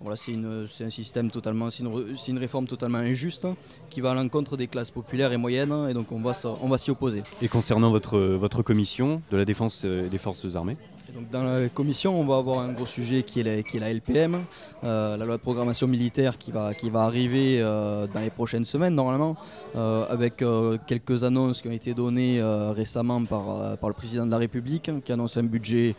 Voilà, 0.00 0.16
c'est 0.16 0.84
un 0.84 0.90
système 0.90 1.28
totalement, 1.28 1.70
c'est 1.70 1.82
une, 1.82 2.38
réforme 2.38 2.68
totalement 2.68 2.98
injuste 2.98 3.46
hein, 3.46 3.56
qui 3.90 4.00
va 4.00 4.12
à 4.12 4.14
l'encontre 4.14 4.56
des 4.56 4.68
classes 4.68 4.92
populaires 4.92 5.32
et 5.32 5.36
moyennes 5.36 5.72
hein, 5.72 5.88
et 5.88 5.94
donc 5.94 6.12
on 6.12 6.20
va, 6.20 6.32
va 6.32 6.78
s'y 6.78 6.90
opposer. 6.92 7.24
Et 7.42 7.48
concernant 7.48 7.90
votre, 7.90 8.16
votre 8.16 8.62
commission 8.62 9.22
de 9.32 9.36
la 9.36 9.44
défense 9.44 9.84
des 9.84 10.17
forces 10.18 10.56
armées 10.56 10.76
donc 11.14 11.30
dans 11.30 11.42
la 11.42 11.68
commission, 11.68 12.20
on 12.20 12.24
va 12.24 12.36
avoir 12.36 12.60
un 12.60 12.72
gros 12.72 12.86
sujet 12.86 13.22
qui 13.22 13.40
est 13.40 13.42
la, 13.78 13.92
LPM, 13.92 14.42
euh, 14.84 15.16
la 15.16 15.24
loi 15.24 15.36
de 15.36 15.42
programmation 15.42 15.86
militaire 15.86 16.36
qui 16.36 16.50
va, 16.50 16.72
arriver 17.02 17.60
euh, 17.60 18.06
dans 18.12 18.20
les 18.20 18.30
prochaines 18.30 18.64
semaines 18.64 18.94
normalement, 18.94 19.36
euh, 19.76 20.04
avec 20.08 20.44
quelques 20.86 21.24
annonces 21.24 21.62
qui 21.62 21.68
ont 21.68 21.72
été 21.72 21.94
données 21.94 22.42
récemment 22.74 23.24
par, 23.24 23.76
le 23.82 23.92
président 23.94 24.26
de 24.26 24.30
la 24.30 24.38
République, 24.38 24.90
qui 25.04 25.12
annonce 25.12 25.36
un 25.36 25.44
budget 25.44 25.94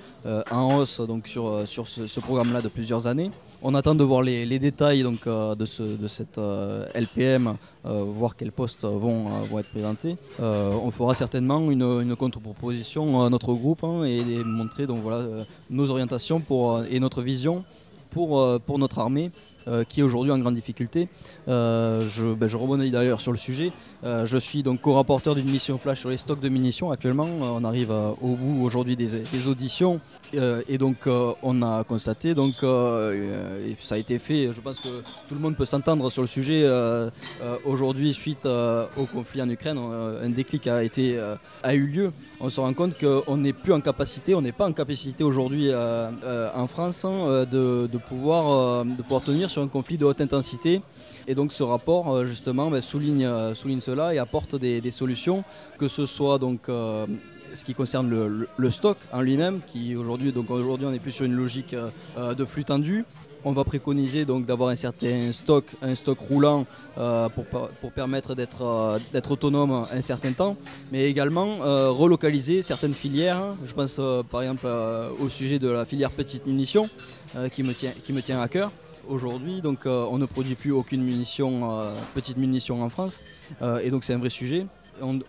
en 0.52 0.78
hausse 0.78 1.02
donc 1.02 1.28
sur, 1.28 1.66
ce, 1.68 2.20
programme-là 2.20 2.62
de 2.62 2.68
plusieurs 2.68 3.08
années. 3.08 3.32
On 3.62 3.76
attend 3.76 3.96
de 3.96 4.04
voir 4.04 4.22
les, 4.22 4.60
détails 4.60 5.04
de, 5.04 5.66
ce, 5.66 5.84
de 5.84 6.08
cette 6.08 6.40
LPM, 6.96 7.56
voir 7.84 8.36
quels 8.36 8.52
postes 8.52 8.86
vont, 8.86 9.28
être 9.58 9.70
présentés. 9.70 10.18
on 10.40 10.92
fera 10.92 11.16
certainement 11.16 11.72
une, 11.72 12.02
une 12.02 12.16
contre-proposition 12.16 13.24
à 13.24 13.30
notre 13.30 13.54
groupe 13.54 13.84
hein, 13.84 14.04
et, 14.04 14.18
et 14.20 14.44
montrer 14.44 14.86
donc, 14.86 14.99
voilà, 15.00 15.18
euh, 15.18 15.44
nos 15.70 15.90
orientations 15.90 16.42
euh, 16.78 16.86
et 16.90 17.00
notre 17.00 17.22
vision 17.22 17.64
pour, 18.12 18.40
euh, 18.40 18.60
pour 18.60 18.80
notre 18.80 19.00
armée 19.00 19.32
qui 19.88 20.00
est 20.00 20.04
aujourd'hui 20.04 20.32
en 20.32 20.40
grande 20.40 20.56
difficulté. 20.56 21.08
je, 21.48 22.34
ben, 22.34 22.50
rebondis 22.50 22.92
d'ailleurs 22.92 23.22
sur 23.22 23.32
le 23.32 23.38
sujet. 23.38 23.72
Euh, 24.06 24.26
je 24.26 24.38
suis 24.38 24.64
donc 24.64 24.80
co-rapporteur 24.80 25.36
d'une 25.36 25.50
mission 25.50 25.78
flash 25.78 26.00
sur 26.00 26.10
les 26.10 26.18
stocks 26.18 26.40
de 26.40 26.48
munitions 26.48 26.90
actuellement. 26.92 27.26
Euh, 27.26 27.58
on 27.60 27.66
arrive 27.66 27.92
euh, 27.92 28.12
au 28.22 28.36
bout 28.36 28.64
aujourd'hui 28.64 28.96
des, 28.96 29.10
auditions 29.48 30.00
et 30.34 30.78
donc 30.78 31.08
on 31.08 31.62
a 31.64 31.84
constaté, 31.84 32.36
donc 32.36 32.56
ça 32.62 33.96
a 33.96 33.98
été 33.98 34.20
fait, 34.20 34.50
je 34.54 34.62
pense 34.62 34.80
que 34.80 34.88
tout 35.28 35.34
le 35.34 35.40
monde 35.40 35.56
peut 35.56 35.66
s'entendre 35.66 36.10
sur 36.12 36.22
le 36.22 36.28
sujet. 36.28 36.70
aujourd'hui, 37.66 38.14
suite 38.14 38.46
au 38.46 39.06
conflit 39.06 39.42
en 39.42 39.50
Ukraine, 39.50 39.78
un 39.78 40.30
déclic 40.30 40.68
a, 40.68 40.84
eu 41.74 41.88
lieu. 41.88 42.12
On 42.40 42.50
se 42.50 42.60
rend 42.60 42.74
compte 42.74 42.94
qu'on 43.00 43.38
n'est 43.38 43.54
plus 43.54 43.74
en 43.74 43.82
capacité, 43.82 44.36
on 44.36 44.42
n'est 44.42 44.52
pas 44.52 44.68
en 44.68 44.74
capacité 44.74 45.24
aujourd'hui 45.24 45.72
en 45.74 46.68
France 46.68 47.06
hein, 47.06 47.46
de 47.52 47.98
pouvoir 47.98 48.94
tenir 49.26 49.49
sur 49.50 49.62
un 49.62 49.68
conflit 49.68 49.98
de 49.98 50.06
haute 50.06 50.22
intensité. 50.22 50.82
Et 51.28 51.36
donc 51.36 51.52
ce 51.52 51.64
rapport 51.64 52.26
justement 52.26 52.70
ben, 52.70 52.82
souligne, 52.82 53.28
souligne 53.54 53.80
et 54.14 54.20
apporte 54.20 54.56
des, 54.56 54.92
solutions, 54.92 55.44
que 55.78 55.88
ce 55.88 56.06
soit 56.06 56.40
donc 56.40 56.70
euh, 56.70 57.06
ce 57.54 57.66
qui 57.66 57.74
concerne 57.74 58.10
le, 58.10 58.70
stock 58.70 58.98
en 59.12 59.22
lui-même, 59.22 59.62
qui 59.68 59.96
aujourd'hui 59.96 60.34
on 60.36 60.94
est 60.94 61.00
plus 61.00 61.12
sur 61.12 61.26
une 61.26 61.34
logique 61.36 61.74
euh, 61.74 62.34
de 62.34 62.46
flux 62.46 62.66
tendu. 62.66 63.06
On 63.46 63.54
va 63.54 63.64
préconiser 63.64 64.26
donc 64.26 64.46
d'avoir 64.46 64.70
un 64.70 64.76
certain 64.76 65.32
stock, 65.32 65.64
un 65.82 65.96
stock 65.96 66.20
roulant 66.20 66.66
euh, 66.98 67.30
pour, 67.30 67.46
pour, 67.46 67.92
permettre 67.94 68.36
d'être 68.36 69.32
autonome 69.32 69.86
un 69.90 70.02
certain 70.02 70.34
temps, 70.34 70.58
mais 70.92 71.06
également 71.10 71.58
relocaliser 71.94 72.62
certaines 72.62 72.94
filières. 72.94 73.44
Je 73.66 73.74
pense 73.74 74.00
par 74.30 74.42
exemple 74.42 74.68
au 75.22 75.30
sujet 75.30 75.58
de 75.58 75.70
la 75.70 75.86
filière 75.86 76.12
petite 76.12 76.46
munition 76.48 76.90
qui 77.54 77.64
me 77.64 77.74
tient 77.74 77.94
qui 78.04 78.12
me 78.12 78.22
tient 78.22 78.42
à 78.42 78.50
cœur 78.50 78.72
aujourd'hui. 79.10 79.62
Donc 79.62 79.86
euh, 79.86 80.06
on 80.10 80.18
ne 80.18 80.26
produit 80.26 80.56
plus 80.56 80.72
aucune 80.72 81.04
munition, 81.04 81.80
euh, 81.80 81.94
petite 82.14 82.38
munition 82.38 82.82
en 82.82 82.90
France. 82.90 83.22
Euh, 83.62 83.80
et 83.80 83.90
donc 83.90 84.04
c'est 84.04 84.14
un 84.14 84.18
vrai 84.20 84.30
sujet. 84.30 84.66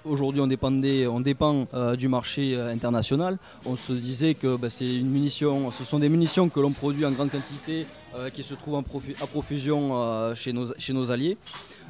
Aujourd'hui, 0.04 0.40
on, 0.40 0.48
on 0.48 1.20
dépend 1.20 1.66
du 1.96 2.08
marché 2.08 2.56
international. 2.56 3.38
On 3.64 3.76
se 3.76 3.92
disait 3.92 4.34
que 4.34 4.56
bah, 4.56 4.66
une 4.80 5.08
munition, 5.08 5.70
ce 5.70 5.84
sont 5.84 6.00
des 6.00 6.08
munitions 6.08 6.48
que 6.48 6.58
l'on 6.58 6.72
produit 6.72 7.06
en 7.06 7.12
grande 7.12 7.30
quantité, 7.30 7.86
qui 8.32 8.42
se 8.42 8.54
trouvent 8.54 8.74
en 8.74 8.84
à 9.20 9.26
profusion 9.26 10.34
chez, 10.34 10.52
nos, 10.52 10.66
chez 10.78 10.92
nos 10.92 11.10
alliés. 11.10 11.36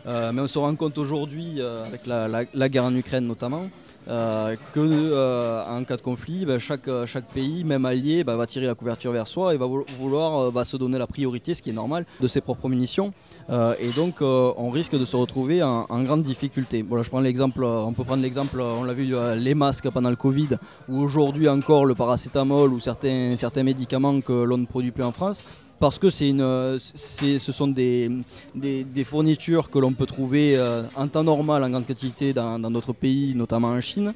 mais 0.07 0.41
on 0.41 0.47
se 0.47 0.59
rend 0.59 0.75
compte 0.75 0.99
aujourd'hui, 0.99 1.61
avec 1.61 2.07
la, 2.07 2.69
guerre 2.69 2.85
en 2.85 2.95
Ukraine 2.95 3.27
notamment, 3.27 3.69
euh, 4.09 4.57
euh, 4.77 5.85
cas 5.85 5.97
de 5.97 6.03
conflit, 6.03 6.47
ben, 6.47 6.59
chaque, 6.59 6.89
pays, 7.33 7.65
même 7.65 7.85
allié, 7.85 8.25
ben, 8.25 8.37
va 8.37 8.47
tirer 8.47 8.67
la 8.67 8.75
couverture 8.75 9.13
vers 9.13 9.27
soi 9.27 9.55
et 9.55 9.57
va 9.57 9.67
vouloir 9.67 10.51
euh, 10.57 10.65
se 10.65 10.77
donner 10.77 10.99
la 10.99 11.07
priorité, 11.07 11.55
ce 11.55 11.63
qui 11.63 11.71
est 11.71 11.75
normal, 11.75 12.07
de 12.21 12.27
ses 12.27 12.41
propres 12.41 12.69
munitions. 12.69 13.13
et 13.51 13.91
donc 13.97 14.21
on 14.21 14.71
risque 14.71 14.97
de 14.97 15.05
se 15.05 15.17
retrouver 15.17 15.63
en, 15.63 16.03
grande 16.03 16.23
difficulté. 16.23 16.85
Prends 17.11 17.21
l'exemple, 17.21 17.65
on 17.65 17.93
peut 17.93 18.05
prendre 18.05 18.23
l'exemple, 18.23 18.61
on 18.61 18.85
l'a 18.85 18.93
vu, 18.93 19.15
les 19.37 19.55
masques 19.55 19.91
pendant 19.91 20.11
le 20.11 20.17
Covid, 20.17 20.51
ou 20.89 21.01
aujourd'hui 21.03 21.49
encore 21.49 21.85
le 21.85 21.95
paracétamol 21.95 22.73
ou 22.73 22.81
certains 22.81 23.63
médicaments 23.63 24.21
que 24.21 24.33
l'on 24.33 24.59
ne 24.59 24.67
produit 24.67 24.91
plus 24.93 25.05
en 25.05 25.13
France 25.13 25.43
parce 25.81 25.99
que 25.99 26.11
c'est 26.11 26.29
une, 26.29 26.77
ce 26.79 27.53
sont 27.53 27.67
des, 27.67 28.11
des, 28.55 29.05
fournitures 29.05 29.71
que 29.71 29.79
l'on 29.79 29.95
peut 29.95 30.05
trouver 30.05 30.55
euh, 30.57 30.83
en 30.95 31.09
temps 31.09 31.25
normal 31.25 31.65
en 31.65 31.71
grande 31.71 31.87
quantité 31.87 32.35
dans, 32.35 32.59
d'autres 32.71 32.93
pays, 32.93 33.35
notamment 33.35 33.69
en 33.69 33.81
Chine. 33.81 34.13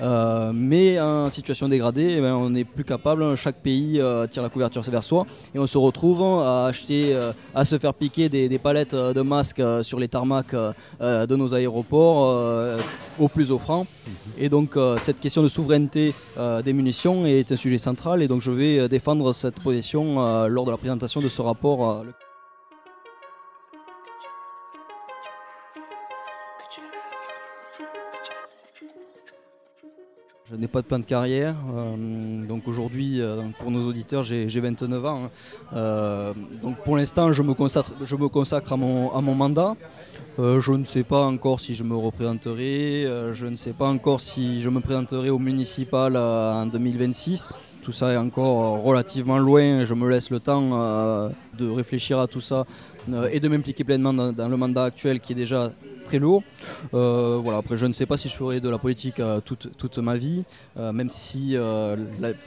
Euh, 0.00 0.52
mais 0.54 1.00
en 1.00 1.28
situation 1.28 1.68
dégradée, 1.68 2.14
eh 2.16 2.20
ben, 2.20 2.34
on 2.34 2.50
n'est 2.50 2.64
plus 2.64 2.84
capable, 2.84 3.36
chaque 3.36 3.56
pays 3.56 4.00
euh, 4.00 4.28
tire 4.28 4.44
la 4.44 4.48
couverture 4.48 4.82
vers 4.82 5.02
soi 5.02 5.26
et 5.52 5.58
on 5.58 5.66
se 5.66 5.76
retrouve 5.76 6.22
à 6.22 6.66
acheter, 6.66 7.18
à 7.52 7.64
se 7.64 7.78
faire 7.78 7.94
piquer 7.94 8.28
des, 8.28 8.48
des 8.48 8.58
palettes 8.58 8.94
de 8.94 9.20
masques 9.20 9.62
sur 9.82 9.98
les 9.98 10.08
tarmacs 10.08 10.54
de 11.00 11.36
nos 11.36 11.52
aéroports 11.52 12.78
au 13.18 13.28
plus 13.28 13.50
offrant. 13.50 13.86
Et 14.38 14.48
donc 14.48 14.76
cette 14.98 15.20
question 15.20 15.42
de 15.42 15.48
souveraineté 15.48 16.14
des 16.64 16.72
munitions 16.72 17.26
est 17.26 17.52
un 17.52 17.56
sujet 17.56 17.78
central 17.78 18.22
et 18.22 18.28
donc 18.28 18.42
je 18.42 18.50
vais 18.50 18.88
défendre 18.88 19.32
cette 19.32 19.60
position 19.60 20.46
lors 20.48 20.64
de 20.64 20.70
la 20.70 20.76
présentation 20.76 21.20
de 21.20 21.28
ce 21.28 21.42
rapport. 21.42 21.90
Euh, 21.90 22.04
Je 30.50 30.56
n'ai 30.56 30.66
pas 30.66 30.80
de 30.80 30.86
plan 30.86 30.98
de 30.98 31.04
carrière. 31.04 31.56
Euh, 31.74 32.42
donc 32.46 32.66
aujourd'hui, 32.68 33.20
euh, 33.20 33.42
pour 33.58 33.70
nos 33.70 33.86
auditeurs, 33.86 34.22
j'ai 34.22 34.46
29 34.46 35.04
ans. 35.04 35.28
Hein. 35.74 36.32
donc 36.62 36.78
pour 36.84 36.96
l'instant, 36.96 37.32
je 37.32 37.42
me 37.42 37.52
consacre, 38.28 38.72
à 38.72 38.76
mon 38.76 39.34
mandat. 39.34 39.76
Je 40.38 40.72
ne 40.72 40.84
sais 40.84 41.02
pas 41.02 41.24
encore 41.24 41.60
si 41.60 41.74
je 41.74 41.82
me 41.82 41.96
représenterai. 41.96 43.04
je 43.32 43.46
ne 43.46 43.56
sais 43.56 43.72
pas 43.72 43.88
encore 43.88 44.20
si 44.20 44.60
je 44.60 44.68
me 44.68 44.80
présenterai 44.80 45.30
au 45.30 45.38
municipal 45.38 46.16
en 46.16 46.66
2026 46.66 47.48
tout 47.88 47.92
ça 47.92 48.12
est 48.12 48.18
encore 48.18 48.82
relativement 48.82 49.38
loin. 49.38 49.82
Je 49.82 49.94
me 49.94 50.06
laisse 50.10 50.28
le 50.28 50.40
temps 50.40 50.68
euh, 50.74 51.30
de 51.58 51.70
réfléchir 51.70 52.18
à 52.18 52.26
tout 52.26 52.42
ça 52.42 52.66
euh, 53.10 53.30
et 53.32 53.40
de 53.40 53.48
m'impliquer 53.48 53.82
pleinement 53.82 54.12
dans, 54.12 54.48
le 54.50 54.56
mandat 54.58 54.84
actuel 54.84 55.20
qui 55.20 55.32
est 55.32 55.34
déjà 55.34 55.72
très 56.04 56.18
lourd. 56.18 56.42
Euh, 56.92 57.40
voilà, 57.42 57.60
après, 57.60 57.78
je 57.78 57.86
ne 57.86 57.94
sais 57.94 58.04
pas 58.04 58.18
si 58.18 58.28
je 58.28 58.36
ferai 58.36 58.60
de 58.60 58.68
la 58.68 58.76
politique 58.76 59.22
toute, 59.46 59.74
toute, 59.78 59.96
ma 59.96 60.16
vie, 60.18 60.44
même 60.76 61.08
si 61.08 61.56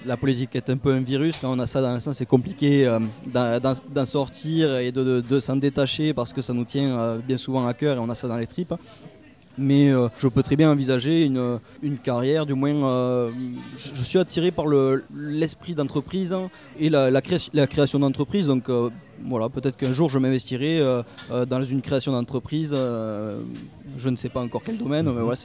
la, 0.06 0.18
politique 0.18 0.56
est 0.56 0.70
un 0.70 0.78
peu 0.78 0.94
un 0.94 1.02
virus. 1.02 1.40
Quand 1.42 1.52
on 1.52 1.58
a 1.58 1.66
ça 1.66 1.82
dans 1.82 1.96
le 1.96 2.00
sens, 2.00 2.18
c'est 2.18 2.28
compliqué 2.28 2.88
d'en 3.34 4.06
sortir 4.06 4.78
et 4.78 4.92
de 4.92 5.40
s'en 5.40 5.56
détacher 5.56 6.14
parce 6.14 6.34
que 6.34 6.42
ça 6.42 6.54
nous 6.54 6.66
tient 6.66 7.18
bien 7.18 7.38
souvent 7.38 7.66
à 7.66 7.74
cœur 7.74 7.98
et 7.98 8.00
on 8.00 8.10
a 8.12 8.14
ça 8.14 8.28
dans 8.28 8.38
les 8.38 8.46
tripes 8.46 8.76
mais 9.58 9.90
euh, 9.90 10.08
je 10.18 10.28
peux 10.28 10.44
très 10.44 10.56
bien 10.56 10.72
envisager 10.72 11.24
une, 11.24 11.60
une 11.82 11.98
carrière, 11.98 12.46
du 12.46 12.54
moins 12.54 12.74
euh, 12.74 13.30
je, 13.78 14.04
suis 14.04 14.20
attiré 14.20 14.52
par 14.52 14.66
l'esprit 15.14 15.74
d'entreprise 15.74 16.36
et 16.80 16.90
la, 16.90 17.10
la, 17.12 17.68
création 17.68 18.00
d'entreprise, 18.00 18.48
donc 18.48 18.70
euh, 18.70 18.90
voilà, 19.26 19.50
peut-être 19.50 19.78
qu'un 19.78 19.94
jour 19.94 20.10
je 20.10 20.20
m'investirai 20.20 20.82
dans 21.48 21.64
une 21.64 21.82
création 21.82 22.12
d'entreprise, 22.12 22.72
je 22.72 24.10
ne 24.10 24.16
sais 24.16 24.30
pas 24.30 24.42
encore 24.42 24.62
quel 24.66 24.78
domaine, 24.78 25.06
mais 25.12 25.22
voilà, 25.22 25.38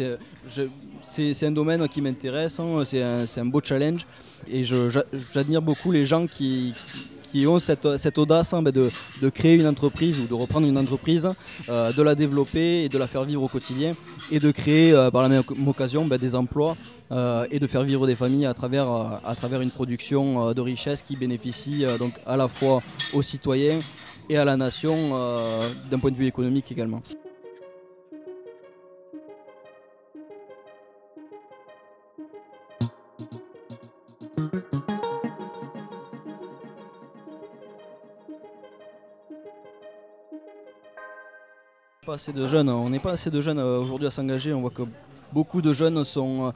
c'est 1.03 1.47
un 1.47 1.51
domaine 1.51 1.87
qui 1.89 2.01
m'intéresse, 2.01 2.59
hein, 2.59 2.83
c'est 2.85 3.03
un, 3.03 3.25
un, 3.25 3.45
beau 3.45 3.61
challenge. 3.63 4.07
Et 4.49 4.63
j'admire 4.65 5.61
beaucoup 5.61 5.91
les 5.91 6.07
gens 6.07 6.27
qui, 6.27 6.73
qui 6.73 7.16
ont 7.45 7.59
cette, 7.59 8.19
audace 8.19 8.55
hein, 8.55 8.63
ben, 8.63 8.71
de, 8.71 8.91
de, 9.21 9.29
créer 9.29 9.57
une 9.57 9.67
entreprise 9.67 10.19
ou 10.21 10.27
de 10.27 10.35
reprendre 10.35 10.67
une 10.67 10.79
entreprise, 10.79 11.29
euh, 11.69 11.93
de 11.93 12.03
la 12.03 12.15
développer 12.15 12.85
et 12.85 12.89
de 12.89 12.99
la 12.99 13.07
faire 13.07 13.25
vivre 13.25 13.43
au 13.43 13.49
quotidien 13.49 13.95
et 14.31 14.39
de 14.39 14.51
créer 14.51 14.93
euh, 14.93 15.11
par 15.11 15.23
la 15.23 15.29
même 15.29 15.43
occasion 15.67 16.05
ben, 16.05 16.19
des 16.19 16.35
emplois 16.35 16.77
euh, 17.11 17.47
et 17.51 17.59
de 17.59 17.67
faire 17.67 17.83
vivre 17.83 18.07
des 18.07 18.15
familles 18.15 18.47
à 18.47 18.55
travers, 18.55 18.89
à 19.25 19.35
travers 19.35 19.61
une 19.61 19.71
production 19.71 20.53
de 20.53 20.61
richesse 20.61 21.03
qui 21.03 21.17
bénéficie 21.17 21.85
donc 21.99 22.15
à 22.27 22.37
la 22.37 22.47
fois 22.47 22.83
aux 23.13 23.23
citoyens 23.23 23.81
et 24.29 24.37
à 24.37 24.45
la 24.45 24.57
nation 24.57 25.11
d'un 25.91 25.99
point 25.99 26.11
de 26.11 26.17
vue 26.17 26.27
économique 26.27 26.71
également. 26.71 27.03
Assez 42.09 42.33
de 42.33 42.47
jeunes, 42.47 42.69
on 42.69 42.89
n'est 42.89 43.01
pas 43.01 43.13
assez 43.13 43.31
de 43.31 43.41
jeunes 43.41 43.59
euh, 43.59 43.81
aujourd'hui 43.81 44.07
à 44.07 44.11
s'engager. 44.11 44.53
On 44.53 44.61
voit 44.61 44.71
que 44.71 44.83
beaucoup 45.33 45.61
de 45.61 45.73
jeunes 45.73 46.05
sont, 46.05 46.53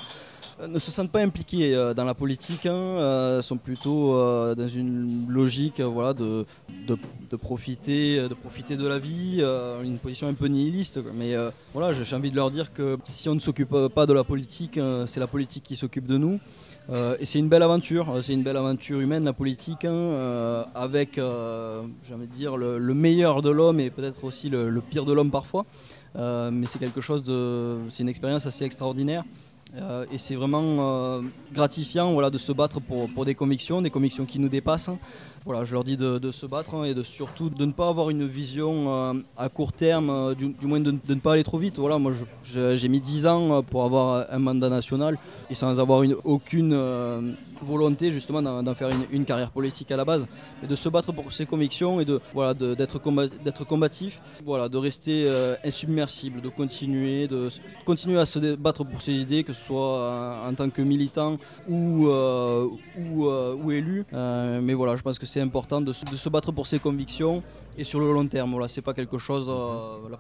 euh, 0.61 0.69
ne 0.69 0.79
se 0.79 0.93
sentent 0.93 1.11
pas 1.11 1.21
impliqués 1.21 1.75
euh, 1.75 1.93
dans 1.93 2.05
la 2.05 2.15
politique, 2.15 2.67
hein, 2.67 3.41
sont 3.43 3.57
plutôt 3.57 4.15
dans 4.55 4.69
une 4.69 5.27
logique 5.29 5.81
voilà, 5.81 6.15
de, 6.15 6.47
de, 6.87 7.37
profiter, 7.37 8.29
de 8.29 8.35
profiter 8.35 8.77
de 8.77 8.87
la 8.87 8.99
vie, 8.99 9.43
une 9.85 9.99
position 9.99 10.29
un 10.29 10.35
peu 10.35 10.47
nihiliste. 10.47 11.01
Mais 11.15 11.35
voilà, 11.73 11.93
j'ai 11.93 12.17
envie 12.17 12.31
de 12.31 12.37
leur 12.37 12.51
dire 12.51 12.73
que 12.73 12.99
si 13.05 13.29
on 13.29 13.35
ne 13.35 13.41
s'occupe 13.41 13.89
pas 13.95 14.07
de 14.07 14.13
la 14.13 14.25
politique, 14.25 14.79
c'est 15.07 15.21
la 15.21 15.27
politique 15.27 15.65
qui 15.65 15.77
s'occupe 15.77 16.07
de 16.07 16.17
nous. 16.17 16.41
Euh, 16.89 17.17
et 17.21 17.27
c'est 17.27 17.39
une 17.39 17.49
belle 17.49 17.63
aventure, 17.63 18.11
euh, 18.11 18.23
c'est 18.23 18.33
une 18.33 18.43
belle 18.43 18.57
aventure 18.57 19.01
humaine, 19.01 19.25
la 19.25 19.33
politique, 19.33 19.85
hein, 19.85 19.93
euh, 19.93 20.65
avec, 20.75 21.17
j'ai 21.17 22.15
envie 22.15 22.27
de 22.27 22.33
dire, 22.35 22.57
le, 22.57 22.95
meilleur 22.95 23.43
de 23.43 23.51
l'homme 23.51 23.81
et 23.81 23.91
peut-être 23.91 24.25
aussi 24.25 24.49
le, 24.49 24.81
pire 24.81 25.05
de 25.05 25.13
l'homme 25.13 25.31
parfois. 25.31 25.65
mais 26.17 26.67
c'est 26.67 26.79
quelque 26.79 27.01
chose 27.01 27.23
de, 27.23 27.79
c'est 27.89 28.03
une 28.03 28.09
expérience 28.09 28.47
assez 28.47 28.65
extraordinaire. 28.65 29.25
et 30.11 30.19
c'est 30.19 30.35
vraiment 30.35 31.23
gratifiant 31.53 32.13
voilà, 32.13 32.31
de 32.31 32.39
se 32.39 32.53
battre 32.53 32.81
pour, 32.81 33.09
pour, 33.11 33.25
des 33.25 33.37
convictions, 33.37 33.83
des 33.83 33.91
convictions 33.91 34.25
qui 34.25 34.39
nous 34.39 34.49
dépassent. 34.49 34.91
Voilà, 35.45 35.65
je 35.65 35.73
leur 35.73 35.85
dis 35.85 35.97
de, 35.97 36.31
se 36.31 36.47
battre 36.47 36.75
hein, 36.75 36.85
et 36.85 36.95
de 36.95 37.03
surtout 37.03 37.49
de 37.51 37.65
ne 37.65 37.73
pas 37.73 37.89
avoir 37.89 38.11
une 38.11 38.27
vision 38.27 39.23
à 39.37 39.49
court 39.49 39.73
terme, 39.73 40.35
du, 40.35 40.55
moins 40.67 40.81
de, 40.81 40.93
ne 40.93 41.15
pas 41.21 41.33
aller 41.33 41.45
trop 41.45 41.59
vite. 41.59 41.79
Voilà, 41.79 41.99
moi 41.99 42.13
j'ai 42.45 42.89
mis 42.89 43.01
10 43.01 43.27
ans 43.27 43.63
pour 43.63 43.85
avoir 43.85 44.27
un 44.31 44.39
mandat 44.39 44.69
national 44.69 45.19
et 45.51 45.55
sans 45.55 45.81
avoir 45.81 46.03
une, 46.03 46.17
aucune 46.25 46.73
euh, 46.73 47.33
volonté 47.63 48.13
justement 48.13 48.43
d'en 48.43 48.75
faire 48.75 48.91
une, 49.11 49.25
carrière 49.25 49.51
politique 49.51 49.91
à 49.91 49.97
la 49.97 50.05
base, 50.05 50.27
et 50.63 50.67
de 50.67 50.75
se 50.75 50.89
battre 50.89 51.13
pour 51.13 51.33
ses 51.33 51.47
convictions 51.47 52.01
et 52.01 52.05
de 52.05 52.21
d'être 52.65 53.65
combatif, 53.65 54.21
voilà 54.45 54.69
de 54.69 54.79
rester 54.79 55.25
euh, 55.27 55.55
insubmersible, 55.65 56.41
de 56.41 56.49
continuer 56.49 57.29
de 57.29 57.49
continuer 57.85 58.19
à 58.19 58.27
se 58.27 58.55
battre 58.57 58.85
pour 58.85 59.03
ses 59.03 59.13
idées, 59.13 59.45
que 59.45 59.53
ce 59.53 59.67
soit 59.67 60.47
en, 60.47 60.55
tant 60.55 60.71
que 60.71 60.83
militant 60.83 61.37
ou 61.69 62.07
euh, 62.09 62.69
élu. 63.71 64.05
C'est 65.31 65.41
important 65.41 65.81
de, 65.81 65.93
se 65.93 66.29
battre 66.29 66.51
pour 66.51 66.67
ses 66.67 66.81
convictions 66.81 67.43
et 67.79 67.85
sur 67.85 68.01
le 68.01 68.13
long 68.13 68.27
terme. 68.27 68.51
Voilà, 68.51 68.67
c'est 68.67 68.83
pas 68.83 68.95
quelque 68.95 69.17
chose 69.17 69.51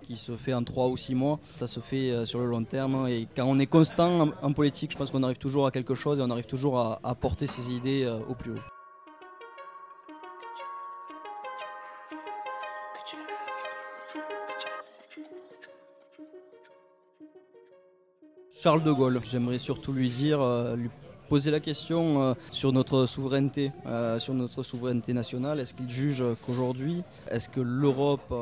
qui 0.02 0.16
se 0.16 0.36
fait 0.36 0.54
en 0.54 0.62
3 0.62 0.88
ou 0.88 0.96
6 0.96 1.14
mois, 1.14 1.40
ça 1.58 1.66
se 1.66 1.80
fait 1.80 2.24
sur 2.24 2.38
le 2.38 2.46
long 2.46 2.64
terme. 2.64 3.08
Et 3.08 3.26
quand 3.34 3.44
on 3.44 3.58
est 3.58 3.66
constant 3.66 4.30
en, 4.42 4.52
politique, 4.52 4.92
je 4.92 4.96
pense 4.96 5.10
qu'on 5.10 5.22
arrive 5.22 5.38
toujours 5.38 5.66
à 5.66 5.70
quelque 5.70 5.94
chose 5.94 6.18
et 6.18 6.22
on 6.22 6.30
arrive 6.30 6.46
toujours 6.46 6.78
à, 6.78 7.14
porter 7.20 7.46
ses 7.46 7.72
idées 7.72 8.04
euh, 8.04 8.18
au 8.28 8.34
plus 8.34 8.52
haut. 8.52 8.60
Charles 18.62 18.82
de 18.82 18.92
Gaulle, 18.92 19.20
j'aimerais 19.24 19.58
surtout 19.58 19.92
lui 19.92 20.08
dire, 20.08 20.40
euh, 20.40 20.76
poser 21.30 21.52
la 21.52 21.60
question 21.60 22.22
euh, 22.22 22.34
sur 22.50 22.72
notre 22.72 23.06
souveraineté, 23.06 23.70
sur 24.18 24.34
notre 24.34 24.64
souveraineté 24.64 25.12
nationale. 25.12 25.60
Est-ce 25.60 25.74
qu'il 25.74 25.88
juge 25.88 26.24
qu'aujourd'hui, 26.44 27.02
est-ce 27.30 27.48
que 27.48 27.60
l'Europe 27.60 28.34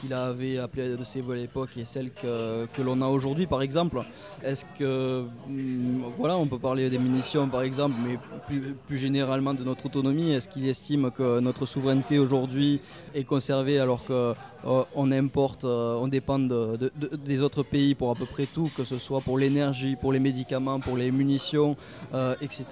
qu'il 0.00 0.12
avait 0.12 0.58
appelé 0.58 0.96
de 0.96 1.04
ses 1.04 1.20
voix 1.20 1.34
à 1.34 1.38
l'époque 1.38 1.76
et 1.76 1.84
celle 1.84 2.10
que, 2.10 2.66
que 2.66 2.82
l'on 2.82 3.00
a 3.02 3.06
aujourd'hui 3.06 3.46
par 3.46 3.62
exemple? 3.62 4.00
Est-ce 4.42 4.64
que, 4.78 5.24
hmm, 5.48 6.02
voilà, 6.16 6.36
on 6.36 6.46
peut 6.46 6.58
parler 6.58 6.88
des 6.90 6.98
munitions 6.98 7.48
par 7.48 7.62
exemple, 7.62 7.94
mais 8.06 8.18
plus, 8.46 8.74
plus 8.86 8.98
généralement 8.98 9.54
de 9.54 9.64
notre 9.64 9.86
autonomie. 9.86 10.32
Est-ce 10.32 10.48
qu'il 10.48 10.68
estime 10.68 11.10
que 11.10 11.40
notre 11.40 11.66
souveraineté 11.66 12.18
aujourd'hui 12.18 12.80
est 13.14 13.24
conservée 13.24 13.78
alors 13.78 14.04
qu'on 14.04 14.34
euh, 14.66 14.84
on 14.94 15.12
importe, 15.12 15.64
euh, 15.64 15.96
on 16.00 16.08
dépend 16.08 16.38
de, 16.38 16.78
des 17.24 17.42
autres 17.42 17.62
pays 17.62 17.94
pour 17.94 18.10
à 18.10 18.14
peu 18.14 18.26
près 18.26 18.46
tout, 18.46 18.70
que 18.76 18.84
ce 18.84 18.98
soit 18.98 19.20
pour 19.20 19.38
l'énergie, 19.38 19.96
pour 19.96 20.12
les 20.12 20.20
médicaments, 20.20 20.80
pour 20.80 20.96
les 20.96 21.10
munitions. 21.10 21.76
Euh, 22.14 22.34
etc. 22.40 22.64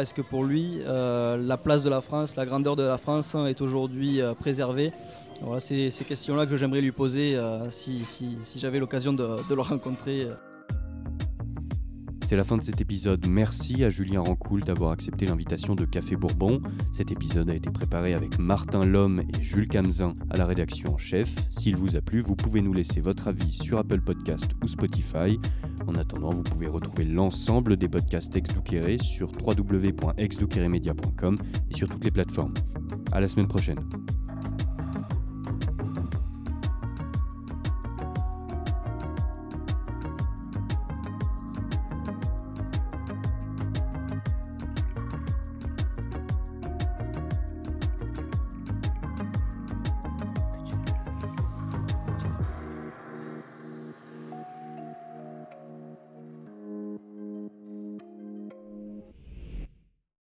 Est-ce 0.00 0.12
que 0.12 0.22
pour 0.22 0.44
lui, 0.44 0.80
la 0.84 1.56
place 1.56 1.82
de 1.82 1.90
la 1.90 2.00
France, 2.00 2.36
la 2.36 2.44
grandeur 2.44 2.76
de 2.76 2.82
la 2.82 2.98
France 2.98 3.34
est 3.48 3.60
aujourd'hui 3.60 4.20
préservée? 4.38 4.92
Voilà, 5.42 5.60
c'est 5.60 5.90
ces 5.90 6.04
questions-là 6.04 6.46
que 6.46 6.56
j'aimerais 6.56 6.80
lui 6.80 6.92
poser 6.92 7.36
euh, 7.36 7.68
si, 7.70 8.04
j'avais 8.56 8.78
l'occasion 8.78 9.12
de, 9.12 9.36
le 9.48 9.60
rencontrer. 9.60 10.28
C'est 12.26 12.34
la 12.34 12.42
fin 12.42 12.56
de 12.56 12.62
cet 12.64 12.80
épisode. 12.80 13.24
Merci 13.28 13.84
à 13.84 13.88
Julien 13.88 14.20
Rancoul 14.20 14.64
d'avoir 14.64 14.90
accepté 14.90 15.26
l'invitation 15.26 15.76
de 15.76 15.84
Café 15.84 16.16
Bourbon. 16.16 16.60
Cet 16.92 17.12
épisode 17.12 17.48
a 17.48 17.54
été 17.54 17.70
préparé 17.70 18.14
avec 18.14 18.40
Martin 18.40 18.84
Lhomme 18.84 19.20
et 19.20 19.42
Jules 19.44 19.68
Camzin 19.68 20.12
à 20.30 20.36
la 20.36 20.44
rédaction 20.44 20.94
en 20.94 20.98
chef. 20.98 21.32
S'il 21.50 21.76
vous 21.76 21.94
a 21.94 22.00
plu, 22.00 22.22
vous 22.22 22.34
pouvez 22.34 22.62
nous 22.62 22.72
laisser 22.72 23.00
votre 23.00 23.28
avis 23.28 23.52
sur 23.52 23.78
Apple 23.78 24.00
Podcast 24.00 24.50
ou 24.60 24.66
Spotify. 24.66 25.38
En 25.86 25.94
attendant, 25.94 26.30
vous 26.30 26.42
pouvez 26.42 26.66
retrouver 26.66 27.04
l'ensemble 27.04 27.76
des 27.76 27.88
podcasts 27.88 28.34
ex 28.34 28.50
sur 29.02 29.30
www.exdoukeremedia.com 29.46 31.36
et 31.70 31.76
sur 31.76 31.88
toutes 31.88 32.02
les 32.04 32.10
plateformes. 32.10 32.54
À 33.12 33.20
la 33.20 33.28
semaine 33.28 33.46
prochaine. 33.46 33.78